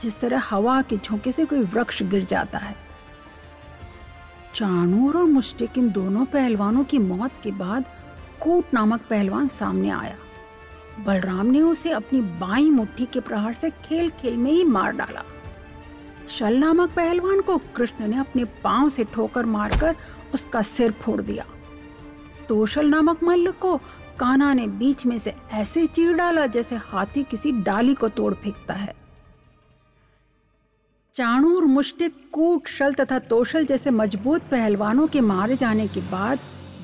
जिस 0.03 0.21
तरह 0.21 0.43
हवा 0.51 0.83
के 0.83 0.97
झोंके 0.97 1.33
से 1.33 1.45
कोई 1.45 1.61
वृक्ष 1.61 2.03
गिर 2.03 2.25
जाता 2.25 2.59
है। 2.59 2.75
चाणूर 4.55 5.17
और 5.17 5.25
मुष्टिक 5.25 5.79
इन 5.79 5.91
दोनों 5.91 6.25
पहलवानों 6.25 6.85
की 6.85 6.99
मौत 6.99 7.33
के 7.43 7.51
बाद 7.51 7.85
कूट 8.41 8.75
नामक 8.75 9.01
पहलवान 9.11 9.49
सामने 9.49 9.91
आया। 9.91 10.17
बलराम 11.07 11.47
ने 11.47 11.61
उसे 11.61 11.91
अपनी 11.91 12.21
बाई 12.21 12.71
मुट्ठी 12.71 13.07
के 13.07 13.21
प्रहार 13.21 13.55
से 13.55 13.71
खेल 13.71 14.11
खेल 14.11 14.37
में 14.37 14.51
ही 14.51 14.65
मार 14.65 14.93
डाला। 14.93 15.23
शल 16.29 16.57
नामक 16.57 16.91
पहलवान 16.91 17.41
को 17.41 17.57
कृष्ण 17.77 18.09
ने 18.09 18.17
अपने 18.17 18.45
पाँव 18.45 18.91
से 18.91 19.05
ठोकर 19.05 19.47
मारकर 19.47 19.97
उसका 20.35 20.63
सिर 20.63 20.93
फोड़ 20.93 21.21
दिया। 21.21 21.45
तोशल 22.49 22.87
नामक 22.87 23.23
मल्ल 23.23 23.51
को 23.51 23.77
काना 24.19 24.53
ने 24.55 24.67
बीच 24.67 25.07
में 25.07 25.19
से 25.19 25.35
ऐसे 25.53 25.87
चीर 25.87 26.13
डाला 26.13 26.47
जैसे 26.47 26.77
हाथी 26.77 27.23
किसी 27.23 27.53
डाली 27.53 27.95
को 27.95 28.09
तोड़ 28.09 28.35
फेंकता 28.35 28.75
है। 28.75 28.95
चाणूर 31.17 31.65
मुष्टिक 31.65 32.15
कूट 32.33 32.67
शल 32.69 32.95
तथा 32.95 33.19
तोशल 33.19 33.67
जैसे 33.67 33.91
मज़बूत 33.91 34.43
पहलवानों 34.51 35.07
के 35.07 35.21
मारे 35.21 35.55
जाने 35.57 35.87
के 35.89 36.01
बाद 36.01 36.39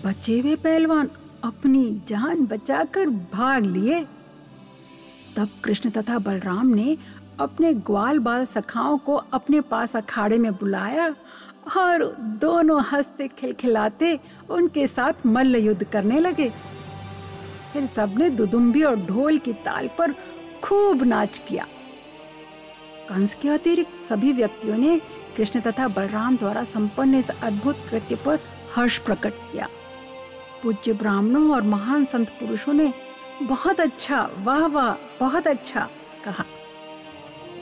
बचे 0.05 0.39
हुए 0.41 0.55
पहलवान 0.57 1.09
अपनी 1.45 1.83
जान 2.09 2.47
बचाकर 2.47 3.11
भाग 3.33 3.67
लिए। 3.67 4.01
तब 5.37 5.49
कृष्ण 5.65 5.91
तथा 5.91 6.19
बलराम 6.19 6.67
ने 6.67 6.97
अपने 7.41 7.73
ग्वाल 7.83 8.19
बाल 8.19 8.45
सखाओं 8.45 8.97
को 8.99 9.15
अपने 9.33 9.61
पास 9.61 9.97
अखाड़े 9.97 10.39
में 10.39 10.53
बुलाया 10.53 11.09
और 11.77 12.05
दोनों 12.41 12.81
हँसते 12.83 13.29
खिलखिलाते 13.29 14.19
उनके 14.51 14.87
साथ 14.87 15.27
मल्ल 15.27 15.57
युद्ध 15.57 15.85
करने 15.85 16.21
लगे। 16.21 16.49
फिर 17.73 17.87
सबने 17.87 18.31
दुदुम्बी 18.31 18.83
और 18.83 18.97
ढोल 19.07 19.39
की 19.39 19.53
ताल 19.53 19.91
पर 19.99 20.15
खूब 20.65 21.03
नाच 21.03 21.43
किया। 21.49 21.67
कंस 23.09 23.35
के 23.35 23.49
अतिरिक्त 23.49 23.99
सभी 24.09 24.33
व्यक्तियों 24.33 24.77
ने 24.79 24.99
कृष्ण 25.37 25.61
तथा 25.61 25.87
बलराम 25.89 26.37
द्वारा 26.37 26.65
संपन्न 26.65 27.15
इस 27.15 27.31
अद्भुत 27.31 27.77
कृत्य 27.91 28.15
पर 28.25 28.39
हर्ष 28.75 28.99
प्रकट 28.99 29.33
किया। 29.53 29.69
पूज्य 30.63 30.93
ब्राह्मणों 30.93 31.51
और 31.55 31.63
महान 31.63 32.05
संत 32.05 32.29
पुरुषों 32.41 32.73
ने 32.73 32.93
बहुत 33.43 33.81
अच्छा 33.81 34.21
वाह 34.39 34.67
वाह, 34.67 34.93
बहुत 35.21 35.47
अच्छा 35.47 35.89
कहा। 36.25 36.45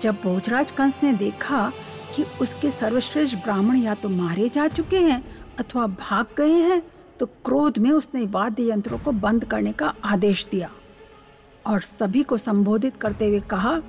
जब 0.03 0.17
भोजराज 0.23 0.71
कंस 0.71 1.03
ने 1.03 1.13
देखा 1.13 1.73
कि 2.17 2.25
उसके 2.41 2.71
सर्वश्रेष्ठ 2.71 3.37
ब्राह्मण 3.37 3.77
या 3.77 3.95
तो 3.95 4.09
मारे 4.09 4.49
जा 4.49 4.67
चुके 4.69 4.99
हैं 4.99 5.23
अथवा 5.59 5.87
भाग 5.87 6.27
गए 6.39 6.61
हैं 6.61 6.83
तो 7.21 7.27
क्रोध 7.45 7.79
में 7.79 7.91
उसने 7.91 8.25
वाद्य 8.27 8.71
यंत्रों 8.71 8.99
को 8.99 9.13
बंद 9.25 9.45
करने 9.45 9.73
का 9.73 9.95
आदेश 10.05 10.47
दिया 10.51 10.71
और 11.67 11.81
सभी 11.81 12.23
को 12.23 12.37
संबोधित 12.39 12.97
करते 12.97 13.27
हुए 13.29 13.41
कहा 13.51 13.81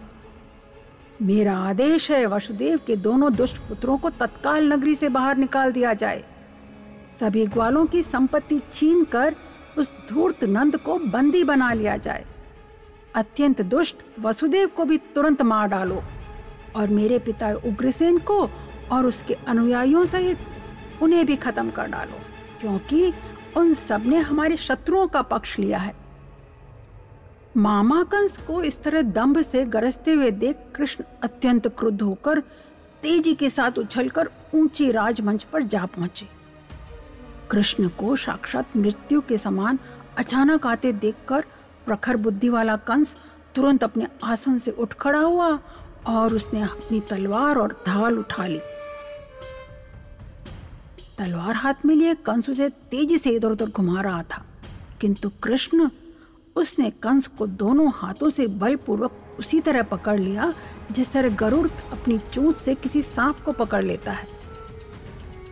मेरा 1.21 1.55
आदेश 1.59 2.09
है 2.11 2.25
वसुदेव 2.25 2.79
के 2.87 2.95
दोनों 2.97 3.33
दुष्ट 3.33 3.57
पुत्रों 3.59 3.97
को 3.97 4.09
तत्काल 4.09 4.71
नगरी 4.73 4.95
से 4.95 5.09
बाहर 5.09 5.37
निकाल 5.37 5.71
दिया 5.71 5.93
जाए। 5.93 6.23
सभी 7.19 7.45
ग्वालों 7.47 7.85
की 7.85 8.01
संपत्ति 8.03 8.59
छीन 8.71 9.03
कर 9.05 9.35
उस 9.77 9.91
धूर्त 10.09 10.43
नंद 10.45 10.77
को 10.77 10.97
बंदी 11.07 11.43
बना 11.43 11.71
लिया 11.73 11.97
जाए। 11.97 12.25
अत्यंत 13.15 13.61
दुष्ट 13.61 13.95
वसुदेव 14.19 14.67
को 14.67 14.85
भी 14.85 14.97
तुरंत 15.15 15.41
मार 15.41 15.67
डालो 15.67 16.01
और 16.75 16.87
मेरे 16.89 17.19
पिता 17.19 17.53
उग्रसेन 17.67 18.17
को 18.17 18.41
और 18.91 19.05
उसके 19.05 19.33
अनुयायियों 19.47 20.05
सहित 20.05 20.37
उन्हें 21.01 21.25
भी 21.25 21.35
खत्म 21.35 21.69
कर 21.69 21.87
डालो, 21.87 22.19
क्योंकि 22.61 23.13
उन 23.57 23.73
सबने 23.73 24.17
हमारे 24.19 24.57
शत्रुओं 24.57 25.07
का 25.07 25.21
पक्ष 25.21 25.57
लिया 25.59 25.77
है। 25.77 25.95
मामा 27.57 28.01
कंस 28.03 28.37
को 28.47 28.61
इस 28.63 28.81
तरह 28.83 29.01
दंभ 29.01 29.41
से 29.41 29.63
गरजते 29.65 30.13
हुए 30.13 30.29
देख 30.31 30.57
कृष्ण 30.75 31.03
अत्यंत 31.23 31.67
क्रुद्ध 31.77 32.01
होकर 32.01 32.39
तेज़ी 33.03 33.33
के 33.35 33.49
साथ 33.49 33.77
उछलकर 33.79 34.29
ऊँची 34.55 34.91
राजमंच 34.91 35.43
पर 35.43 35.63
जा 35.63 35.85
पहुँचे। 35.85 36.27
कृष्ण 37.51 37.87
को 37.89 38.15
साक्षात 38.15 38.77
मृत्यु 38.77 39.21
के 39.21 39.37
समान 39.37 39.79
अचानक 40.17 40.65
आते 40.67 40.91
देखकर 40.93 41.45
प्रखर 41.85 42.17
बुद्धि 42.17 42.49
वाला 42.49 42.75
कंस 42.87 43.15
तुरंत 43.55 43.83
अपने 43.83 44.07
आसन 44.23 44.57
से 44.57 44.71
उठ 44.71 44.93
खड़ा 44.93 45.19
हुआ 45.19 45.47
और 46.07 46.33
उसने 46.33 46.61
अपनी 46.61 46.99
तलवार 47.09 47.57
और 47.57 47.81
ढाल 47.87 48.19
उठा 48.19 48.45
ली। 48.47 48.59
तलवार 51.17 51.55
हाथ 51.55 51.85
में 51.85 51.95
लिए 51.95 52.13
कंस 52.25 52.49
उसे 52.49 52.69
तेज़ी 52.91 53.17
से 53.17 53.29
इधर 53.29 53.47
उधर 53.47 53.69
घुमा 53.69 54.01
रहा 54.01 54.23
था, 54.23 54.45
किंतु 55.01 55.29
कृष्ण 55.43 55.89
उसने 56.55 56.89
कंस 56.89 57.27
को 57.27 57.47
दोनों 57.47 57.91
हाथों 57.95 58.29
से 58.29 58.47
बलपूर्वक 58.47 59.11
उसी 59.39 59.59
तरह 59.59 59.83
पकड़ 59.83 60.19
लिया, 60.19 60.53
जिस 60.91 61.11
तरह 61.11 61.35
गरुड़ 61.35 61.67
अपनी 61.67 62.17
चोट 62.33 62.57
से 62.57 62.75
किसी 62.75 63.01
सांप 63.01 63.39
को 63.39 63.51
पकड़ 63.51 63.83
लेता 63.83 64.11
है। 64.11 64.27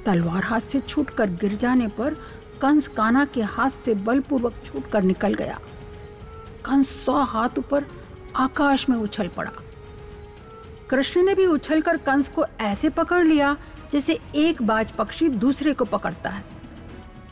तलवार 0.05 0.43
हाथ 0.43 0.59
से 0.59 0.79
छूटकर 0.79 1.29
गिर 1.29 1.55
जाने 1.55 1.87
पर 1.87 2.15
कंस 2.61 2.87
काना 2.87 3.25
के 3.25 3.41
हाथ 3.41 3.69
से 3.69 3.93
बलपूर्वक 3.93 4.53
छूटकर 4.65 5.03
निकल 5.03 5.33
गया। 5.33 5.59
कंस 6.65 6.89
सौ 7.05 7.13
हाथ 7.13 7.57
ऊपर 7.57 7.85
आकाश 8.35 8.89
में 8.89 8.97
उछल 8.97 9.27
पड़ा। 9.27 9.51
कृष्ण 10.89 11.23
ने 11.23 11.35
भी 11.35 11.45
उछलकर 11.45 11.97
कंस 11.97 12.27
को 12.27 12.45
ऐसे 12.61 12.89
पकड़ 12.89 13.23
लिया, 13.23 13.55
जैसे 13.91 14.19
एक 14.35 14.61
बाज 14.61 14.91
पक्षी 14.91 15.29
दूसरे 15.29 15.73
को 15.73 15.85
पकड़ता 15.85 16.29
है। 16.29 16.43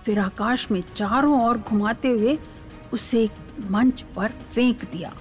फिर 0.06 0.20
आकाश 0.20 0.68
में 0.72 0.84
चारों 0.96 1.48
ओर 1.48 1.58
घुमाते 1.58 2.08
हुए 2.08 2.38
उसे 2.94 3.30
मंच 3.72 4.02
पर 4.16 4.32
फेंक 4.54 4.84
दिया। 4.92 5.14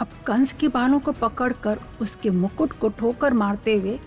अब 0.00 0.08
कंस 0.26 0.52
के 0.52 0.68
बालों 0.68 1.00
को 1.00 1.12
पकड़कर 1.12 1.80
उसके 2.00 2.30
मुकुट 2.30 2.72
को 2.72 2.88
ठोकर 2.88 3.32
मारते 3.32 3.74
हुए 3.74 3.98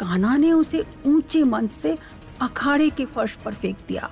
कान्हा 0.00 0.36
ने 0.36 0.52
उसे 0.52 0.84
ऊँचे 1.06 1.42
मंच 1.44 1.72
से 1.72 1.96
अखाड़े 2.40 2.90
के 2.90 3.04
फर्श 3.04 3.36
पर 3.36 3.54
फेंक 3.54 3.78
दिया। 3.88 4.10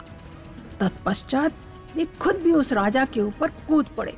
तत्पश्चात 0.81 1.55
वे 1.97 2.05
खुद 2.21 2.37
भी 2.37 2.53
उस 2.53 2.73
राजा 2.73 3.05
के 3.05 3.21
ऊपर 3.21 3.51
कूद 3.69 3.87
पड़े। 3.97 4.17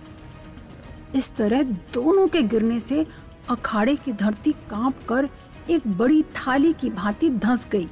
इस 1.14 1.34
तरह 1.36 1.62
दोनों 1.94 2.26
के 2.28 2.42
गिरने 2.42 2.80
से 2.80 3.06
अखाड़े 3.50 3.96
की 3.96 4.12
धरती 4.12 4.52
काँप 4.70 5.06
कर 5.08 5.28
एक 5.70 5.86
बड़ी 5.88 6.22
थाली 6.36 6.72
की 6.72 6.90
भांति 6.90 7.30
धंस 7.30 7.66
गई। 7.72 7.88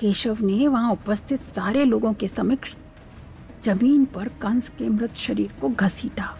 केशव 0.00 0.38
ने 0.40 0.66
वहाँ 0.68 0.92
उपस्थित 0.92 1.42
सारे 1.42 1.84
लोगों 1.84 2.12
के 2.12 2.28
समक्ष 2.28 2.74
ज़मीन 3.66 4.04
पर 4.04 4.28
कंस 4.28 4.68
के 4.68 4.88
मृत 4.88 5.14
शरीर 5.14 5.52
को 5.60 5.68
घसीटा। 5.68 6.36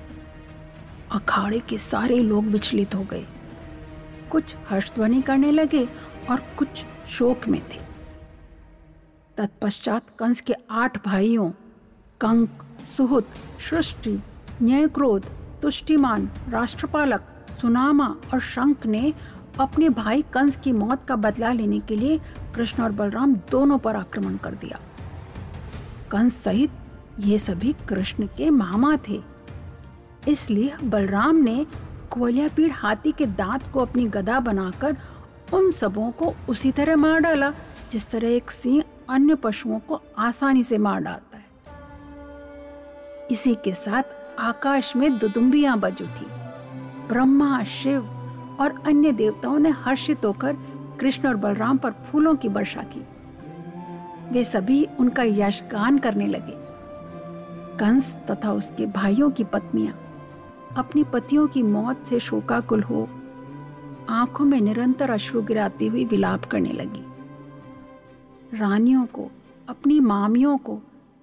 अखाड़े 1.13 1.59
के 1.59 1.79
सारे 1.79 2.19
लोग 2.23 2.45
विचलित 2.45 2.95
हो 2.95 3.03
गए। 3.05 3.27
कुछ 4.31 4.55
हर्षध्वनि 4.69 5.23
करने 5.23 5.51
लगे 5.53 5.89
और 6.31 6.43
कुछ 6.59 6.85
शोक 7.09 7.49
में 7.49 7.61
थे। 7.61 7.81
तत्पश्चात 9.37 10.03
कंस 10.19 10.41
के 10.41 10.55
आठ 10.71 11.05
भाइयों, 11.07 11.51
कंक 12.21 12.65
सुहुत 12.87 13.29
सृष्टि, 13.71 14.23
न्यायक्रोध, 14.63 15.27
तुष्टिमान, 15.63 16.31
राष्ट्रपालक, 16.49 17.23
सुनामा 17.61 18.17
और 18.35 18.41
शंख 18.41 18.87
ने 18.87 19.13
अपने 19.61 19.89
भाई 19.89 20.23
कंस 20.23 20.57
की 20.57 20.73
मौत 20.73 21.05
का 21.09 21.17
बदला 21.17 21.53
लेने 21.53 21.81
के 21.81 21.97
लिए 21.97 22.19
कृष्ण 22.55 22.83
और 22.83 22.93
बलराम 22.93 23.35
दोनों 23.51 23.79
पर 23.79 23.97
आक्रमण 23.97 24.37
कर 24.37 24.55
दिया। 24.55 24.81
कंस 26.11 26.43
सहित 26.43 26.71
ये 27.21 27.39
सभी 27.39 27.73
कृष्ण 27.89 28.27
के 28.27 28.51
मामा 28.51 28.97
थे। 29.09 29.23
इसलिए 30.29 30.77
बलराम 30.85 31.37
ने 31.37 31.67
पीड़ 32.15 32.73
हाथी 32.73 33.13
के 33.13 33.27
दांत 33.27 33.63
को 33.73 33.81
अपनी 33.81 34.05
गदा 34.05 34.41
बनाकर 34.41 34.97
उन 35.53 35.71
सबों 35.71 36.11
को 36.11 36.35
उसी 36.49 36.73
तरह 36.73 36.97
मार 36.97 37.21
डाला, 37.21 37.53
जिस 37.93 38.07
तरह 38.11 38.29
एक 38.29 38.51
सिंह 38.51 38.83
अन्य 39.09 39.35
पशुओं 39.35 39.79
को 39.79 40.01
आसानी 40.19 40.63
से 40.63 40.79
मार 40.79 41.01
डालता 41.01 41.39
है। 41.39 41.45
इसी 43.31 43.55
के 43.55 43.75
साथ 43.75 44.03
आकाश 44.39 44.97
में 44.97 45.19
दुदुम्बियाँ 45.19 45.79
बज 45.79 46.03
उठी। 46.03 46.27
ब्रह्मा, 47.09 47.65
शिव 47.65 48.07
और 48.61 48.83
अन्य 48.87 49.13
देवताओं 49.13 49.59
ने 49.59 49.71
हर्षित 49.71 50.25
होकर 50.25 50.53
कृष्ण 51.01 51.29
और 51.29 51.37
बलराम 51.37 51.79
पर 51.79 51.91
फूलों 51.91 52.37
की 52.37 52.49
वर्षा 52.49 52.83
की। 52.83 53.07
वे 54.33 54.45
सभी 54.45 54.89
उनका 55.01 55.23
यशगान 55.23 55.99
करने 55.99 56.27
लगे। 56.27 56.66
कंस 57.81 58.15
तथा 58.31 58.53
उसके 58.53 58.87
भाइयों 58.87 59.31
की 59.31 59.45
पत्नियाँ, 59.45 59.95
अपनी 60.77 61.05
पतियों 61.05 61.47
की 61.47 61.63
मौत 61.63 62.05
से 62.07 62.19
शोकाकुल 62.21 62.83
हो, 62.83 63.09
आँखों 64.11 64.45
में 64.45 64.61
निरंतर 64.61 65.11
अश्रु 65.11 65.43
गिराती 65.43 65.87
हुई 65.87 66.05
विलाप 66.05 66.45
करने 66.45 66.73
लगी। 66.73 67.05
रानियों 68.59 69.05
को, 69.07 69.31
अपनी 69.69 69.99
मामियों 70.01 70.57
को 70.59 70.79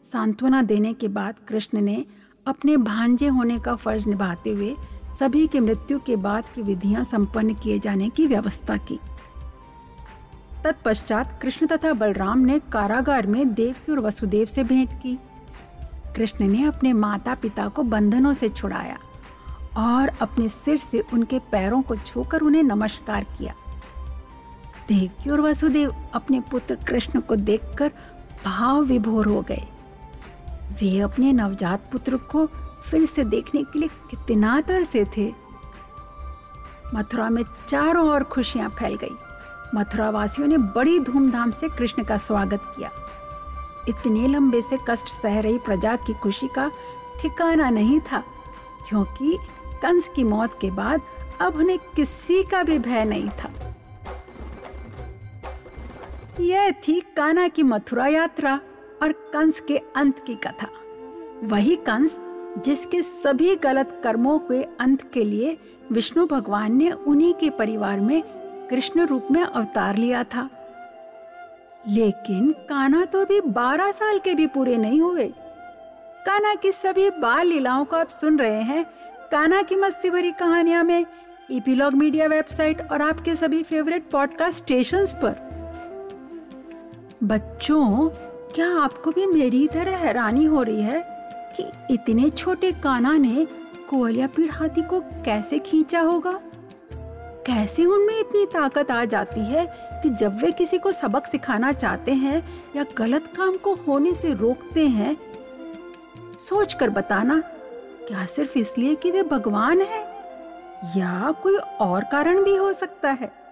सांत्वना 0.06 0.62
देने 0.62 0.94
के 0.94 1.08
बाद 1.08 1.36
कृष्ण 1.48 1.82
ने 1.82 2.06
अपने 2.46 2.78
भांजे 2.78 3.28
होने 3.28 3.60
का 3.60 3.76
फ़र्ज़ 3.76 4.08
निभाते 4.10 4.50
हुए 4.50 4.76
सभी 5.20 5.46
की 5.48 5.60
मृत्यु 5.60 6.00
के 6.00 6.16
बाद 6.16 6.46
की 6.56 6.62
विधियाँ 6.62 7.04
संपन्न 7.04 7.54
किए 7.54 7.80
जाने 7.80 8.10
की 8.10 8.26
व्यवस्था 8.28 8.78
की। 8.78 9.00
तत्पश्चात 10.64 11.40
कृष्ण 11.42 11.68
तथा 11.68 11.94
बलराम 11.94 12.40
ने 12.40 12.60
कारागार 12.72 13.28
में 13.28 13.54
देवकी 13.54 13.92
और 13.92 14.00
वसुदेव 14.00 14.46
से 14.46 14.64
भेंट 14.64 14.90
की। 14.94 15.18
कृष्ण 16.16 16.48
ने 16.48 16.64
अपने 16.64 16.94
माता 16.94 17.36
पिता 17.36 17.68
को 17.68 17.84
बंधनों 17.84 18.34
से 18.34 18.50
छुड़ाया 18.50 19.00
और 19.78 20.10
अपने 20.22 20.50
सिर 20.50 20.78
से 20.78 21.04
उनके 21.14 21.40
पैरों 21.40 21.82
को 21.82 21.96
छूकर 21.96 22.42
उन्हें 22.42 22.64
नमस्कार 22.64 23.24
किया। 23.24 23.54
देवकी 24.88 25.30
और 25.30 25.42
वसुदेव 25.42 25.96
अपने 26.14 26.40
पुत्र 26.40 26.76
कृष्ण 26.76 27.20
को 27.20 27.36
देखकर 27.36 27.92
भाव 28.46 28.82
विभोर 28.82 29.28
हो 29.28 29.42
गए। 29.42 29.68
वे 30.82 31.00
अपने 31.00 31.34
नवजात 31.34 31.90
पुत्र 31.92 32.18
को 32.18 32.46
फिर 32.86 33.06
से 33.06 33.24
देखने 33.24 33.64
के 33.64 33.80
लिए 33.80 33.90
कितना 34.12 34.62
तरसे 34.62 35.06
थे। 35.18 35.34
मथुरा 36.96 37.30
में 37.30 37.44
चारों 37.70 38.10
ओर 38.10 38.24
खुशियाँ 38.24 38.70
फैल 38.70 38.96
गई। 38.96 39.16
मथुरा 39.76 40.10
वासियों 40.10 40.48
ने 40.48 40.58
बड़ी 40.58 41.00
धूमधाम 41.00 41.52
से 41.52 41.70
कृष्ण 41.70 42.04
का 42.04 42.18
स्वागत 42.18 42.74
किया। 42.78 42.90
इतने 43.90 44.28
लंबे 44.28 44.62
से 44.62 44.78
कष्ट 44.90 45.14
सह 45.14 45.40
रही 45.40 45.58
प्रजा 45.60 45.96
की 45.98 46.14
खुशी 46.14 46.48
का 46.48 46.70
ठिकाना 47.22 47.70
नहीं 47.70 48.00
था, 48.02 48.24
क्योंकि 48.90 49.38
कंस 49.82 50.10
की 50.16 50.24
मौत 50.24 50.58
के 50.62 50.72
बाद 50.72 51.02
अब 51.42 51.56
उन्हें 51.56 51.78
किसी 51.96 52.44
का 52.44 52.64
भी 52.64 52.78
भय 52.80 53.04
नहीं 53.06 53.30
था। 53.40 53.52
यह 56.40 56.70
थी 56.88 57.00
काना 57.18 57.48
की 57.48 57.64
मथुरा 57.64 58.08
यात्रा 58.08 58.60
और 59.02 59.12
कंस 59.34 59.60
के 59.60 59.78
अंत 59.96 60.24
की 60.28 60.36
कथा। 60.44 60.68
वही 61.46 61.76
कंस 61.88 62.20
जिसके 62.66 63.02
सभी 63.02 63.56
गलत 63.56 64.00
कर्मों 64.04 64.38
के 64.42 64.62
अंत 64.82 65.04
के 65.14 65.24
लिए 65.24 65.58
विष्णु 65.92 66.26
भगवान 66.28 66.76
ने 66.76 66.92
उन्हीं 66.92 67.34
के 67.34 67.50
परिवार 67.50 68.00
में 68.00 68.22
कृष्ण 68.70 69.06
रूप 69.06 69.28
में 69.32 69.42
अवतार 69.44 69.98
लिया 69.98 70.24
था। 70.24 70.50
लेकिन 71.88 72.52
काना 72.52 73.06
तो 73.06 73.22
अभी 73.22 73.42
बारह 73.42 73.92
साल 73.92 74.20
के 74.20 74.34
भी 74.34 74.48
पूरे 74.48 74.78
नहीं 74.78 75.02
हुए। 75.02 75.34
काना 76.26 76.56
की 76.56 76.72
सभी 76.72 77.10
बाल 77.10 77.48
लीलाओं 77.48 77.86
को 77.86 77.96
आप 77.96 78.08
सुन 78.08 78.40
रहे 78.40 78.62
हैं। 78.62 78.86
काना 79.32 79.62
की 79.62 79.76
मस्ती 79.76 80.10
भरी 80.10 80.32
कहानियाँ 80.32 80.84
में 80.84 81.06
इपीलॉग 81.52 81.94
मीडिया 81.94 82.28
वेबसाइट 82.28 82.92
और 82.92 83.02
आपके 83.02 83.36
सभी 83.36 83.64
फेवरेट 83.64 84.10
पॉडकास्ट 84.12 84.58
स्टेशंस 84.58 85.14
पर। 85.14 85.36
बच्चों, 87.24 88.10
क्या 88.56 88.70
आपको 88.78 89.12
भी 89.12 89.26
मेरी 89.26 89.68
तरह 89.68 89.98
हैरानी 89.98 90.46
हो 90.46 90.64
रही 90.64 90.82
है 90.82 91.08
कि 91.58 91.94
इतने 91.94 92.30
छोटे 92.30 92.72
काना 92.72 93.18
ने 93.18 93.48
कोलिया 93.90 94.28
पीड़ 94.28 94.52
हाथी 94.52 94.82
को 94.82 95.00
कैसे 95.00 95.60
खींचा 95.60 96.02
होगा? 96.02 96.40
कैसे 97.48 97.86
उनमें 97.86 98.20
इतनी 98.20 98.46
ताकत 98.46 98.92
आ 98.92 99.06
जाती 99.06 99.40
है 99.40 99.66
कि 100.04 100.10
जब 100.10 100.38
वे 100.38 100.52
किसी 100.52 100.78
को 100.78 100.92
सबक 100.92 101.26
सिखाना 101.26 101.72
चाहते 101.72 102.14
हैं 102.14 102.64
या 102.76 102.86
गलत 102.98 103.34
काम 103.38 103.58
को 103.58 103.76
होने 103.76 104.14
से 104.14 104.34
रोकते 104.34 104.88
हैं? 104.88 105.18
सोच 106.50 106.74
कर 106.74 106.90
बताना, 106.90 107.44
क्या 108.08 108.26
सिर्फ़ 108.26 108.58
इसलिए 108.58 108.96
कि 108.96 109.12
वे 109.12 109.24
भगवान 109.24 109.82
हैं? 109.82 110.04
या 110.98 111.32
कोई 111.32 111.58
और 111.58 112.04
कारण 112.04 112.44
भी 112.44 112.56
हो 112.56 112.74
सकता 112.74 113.10
है? 113.10 113.43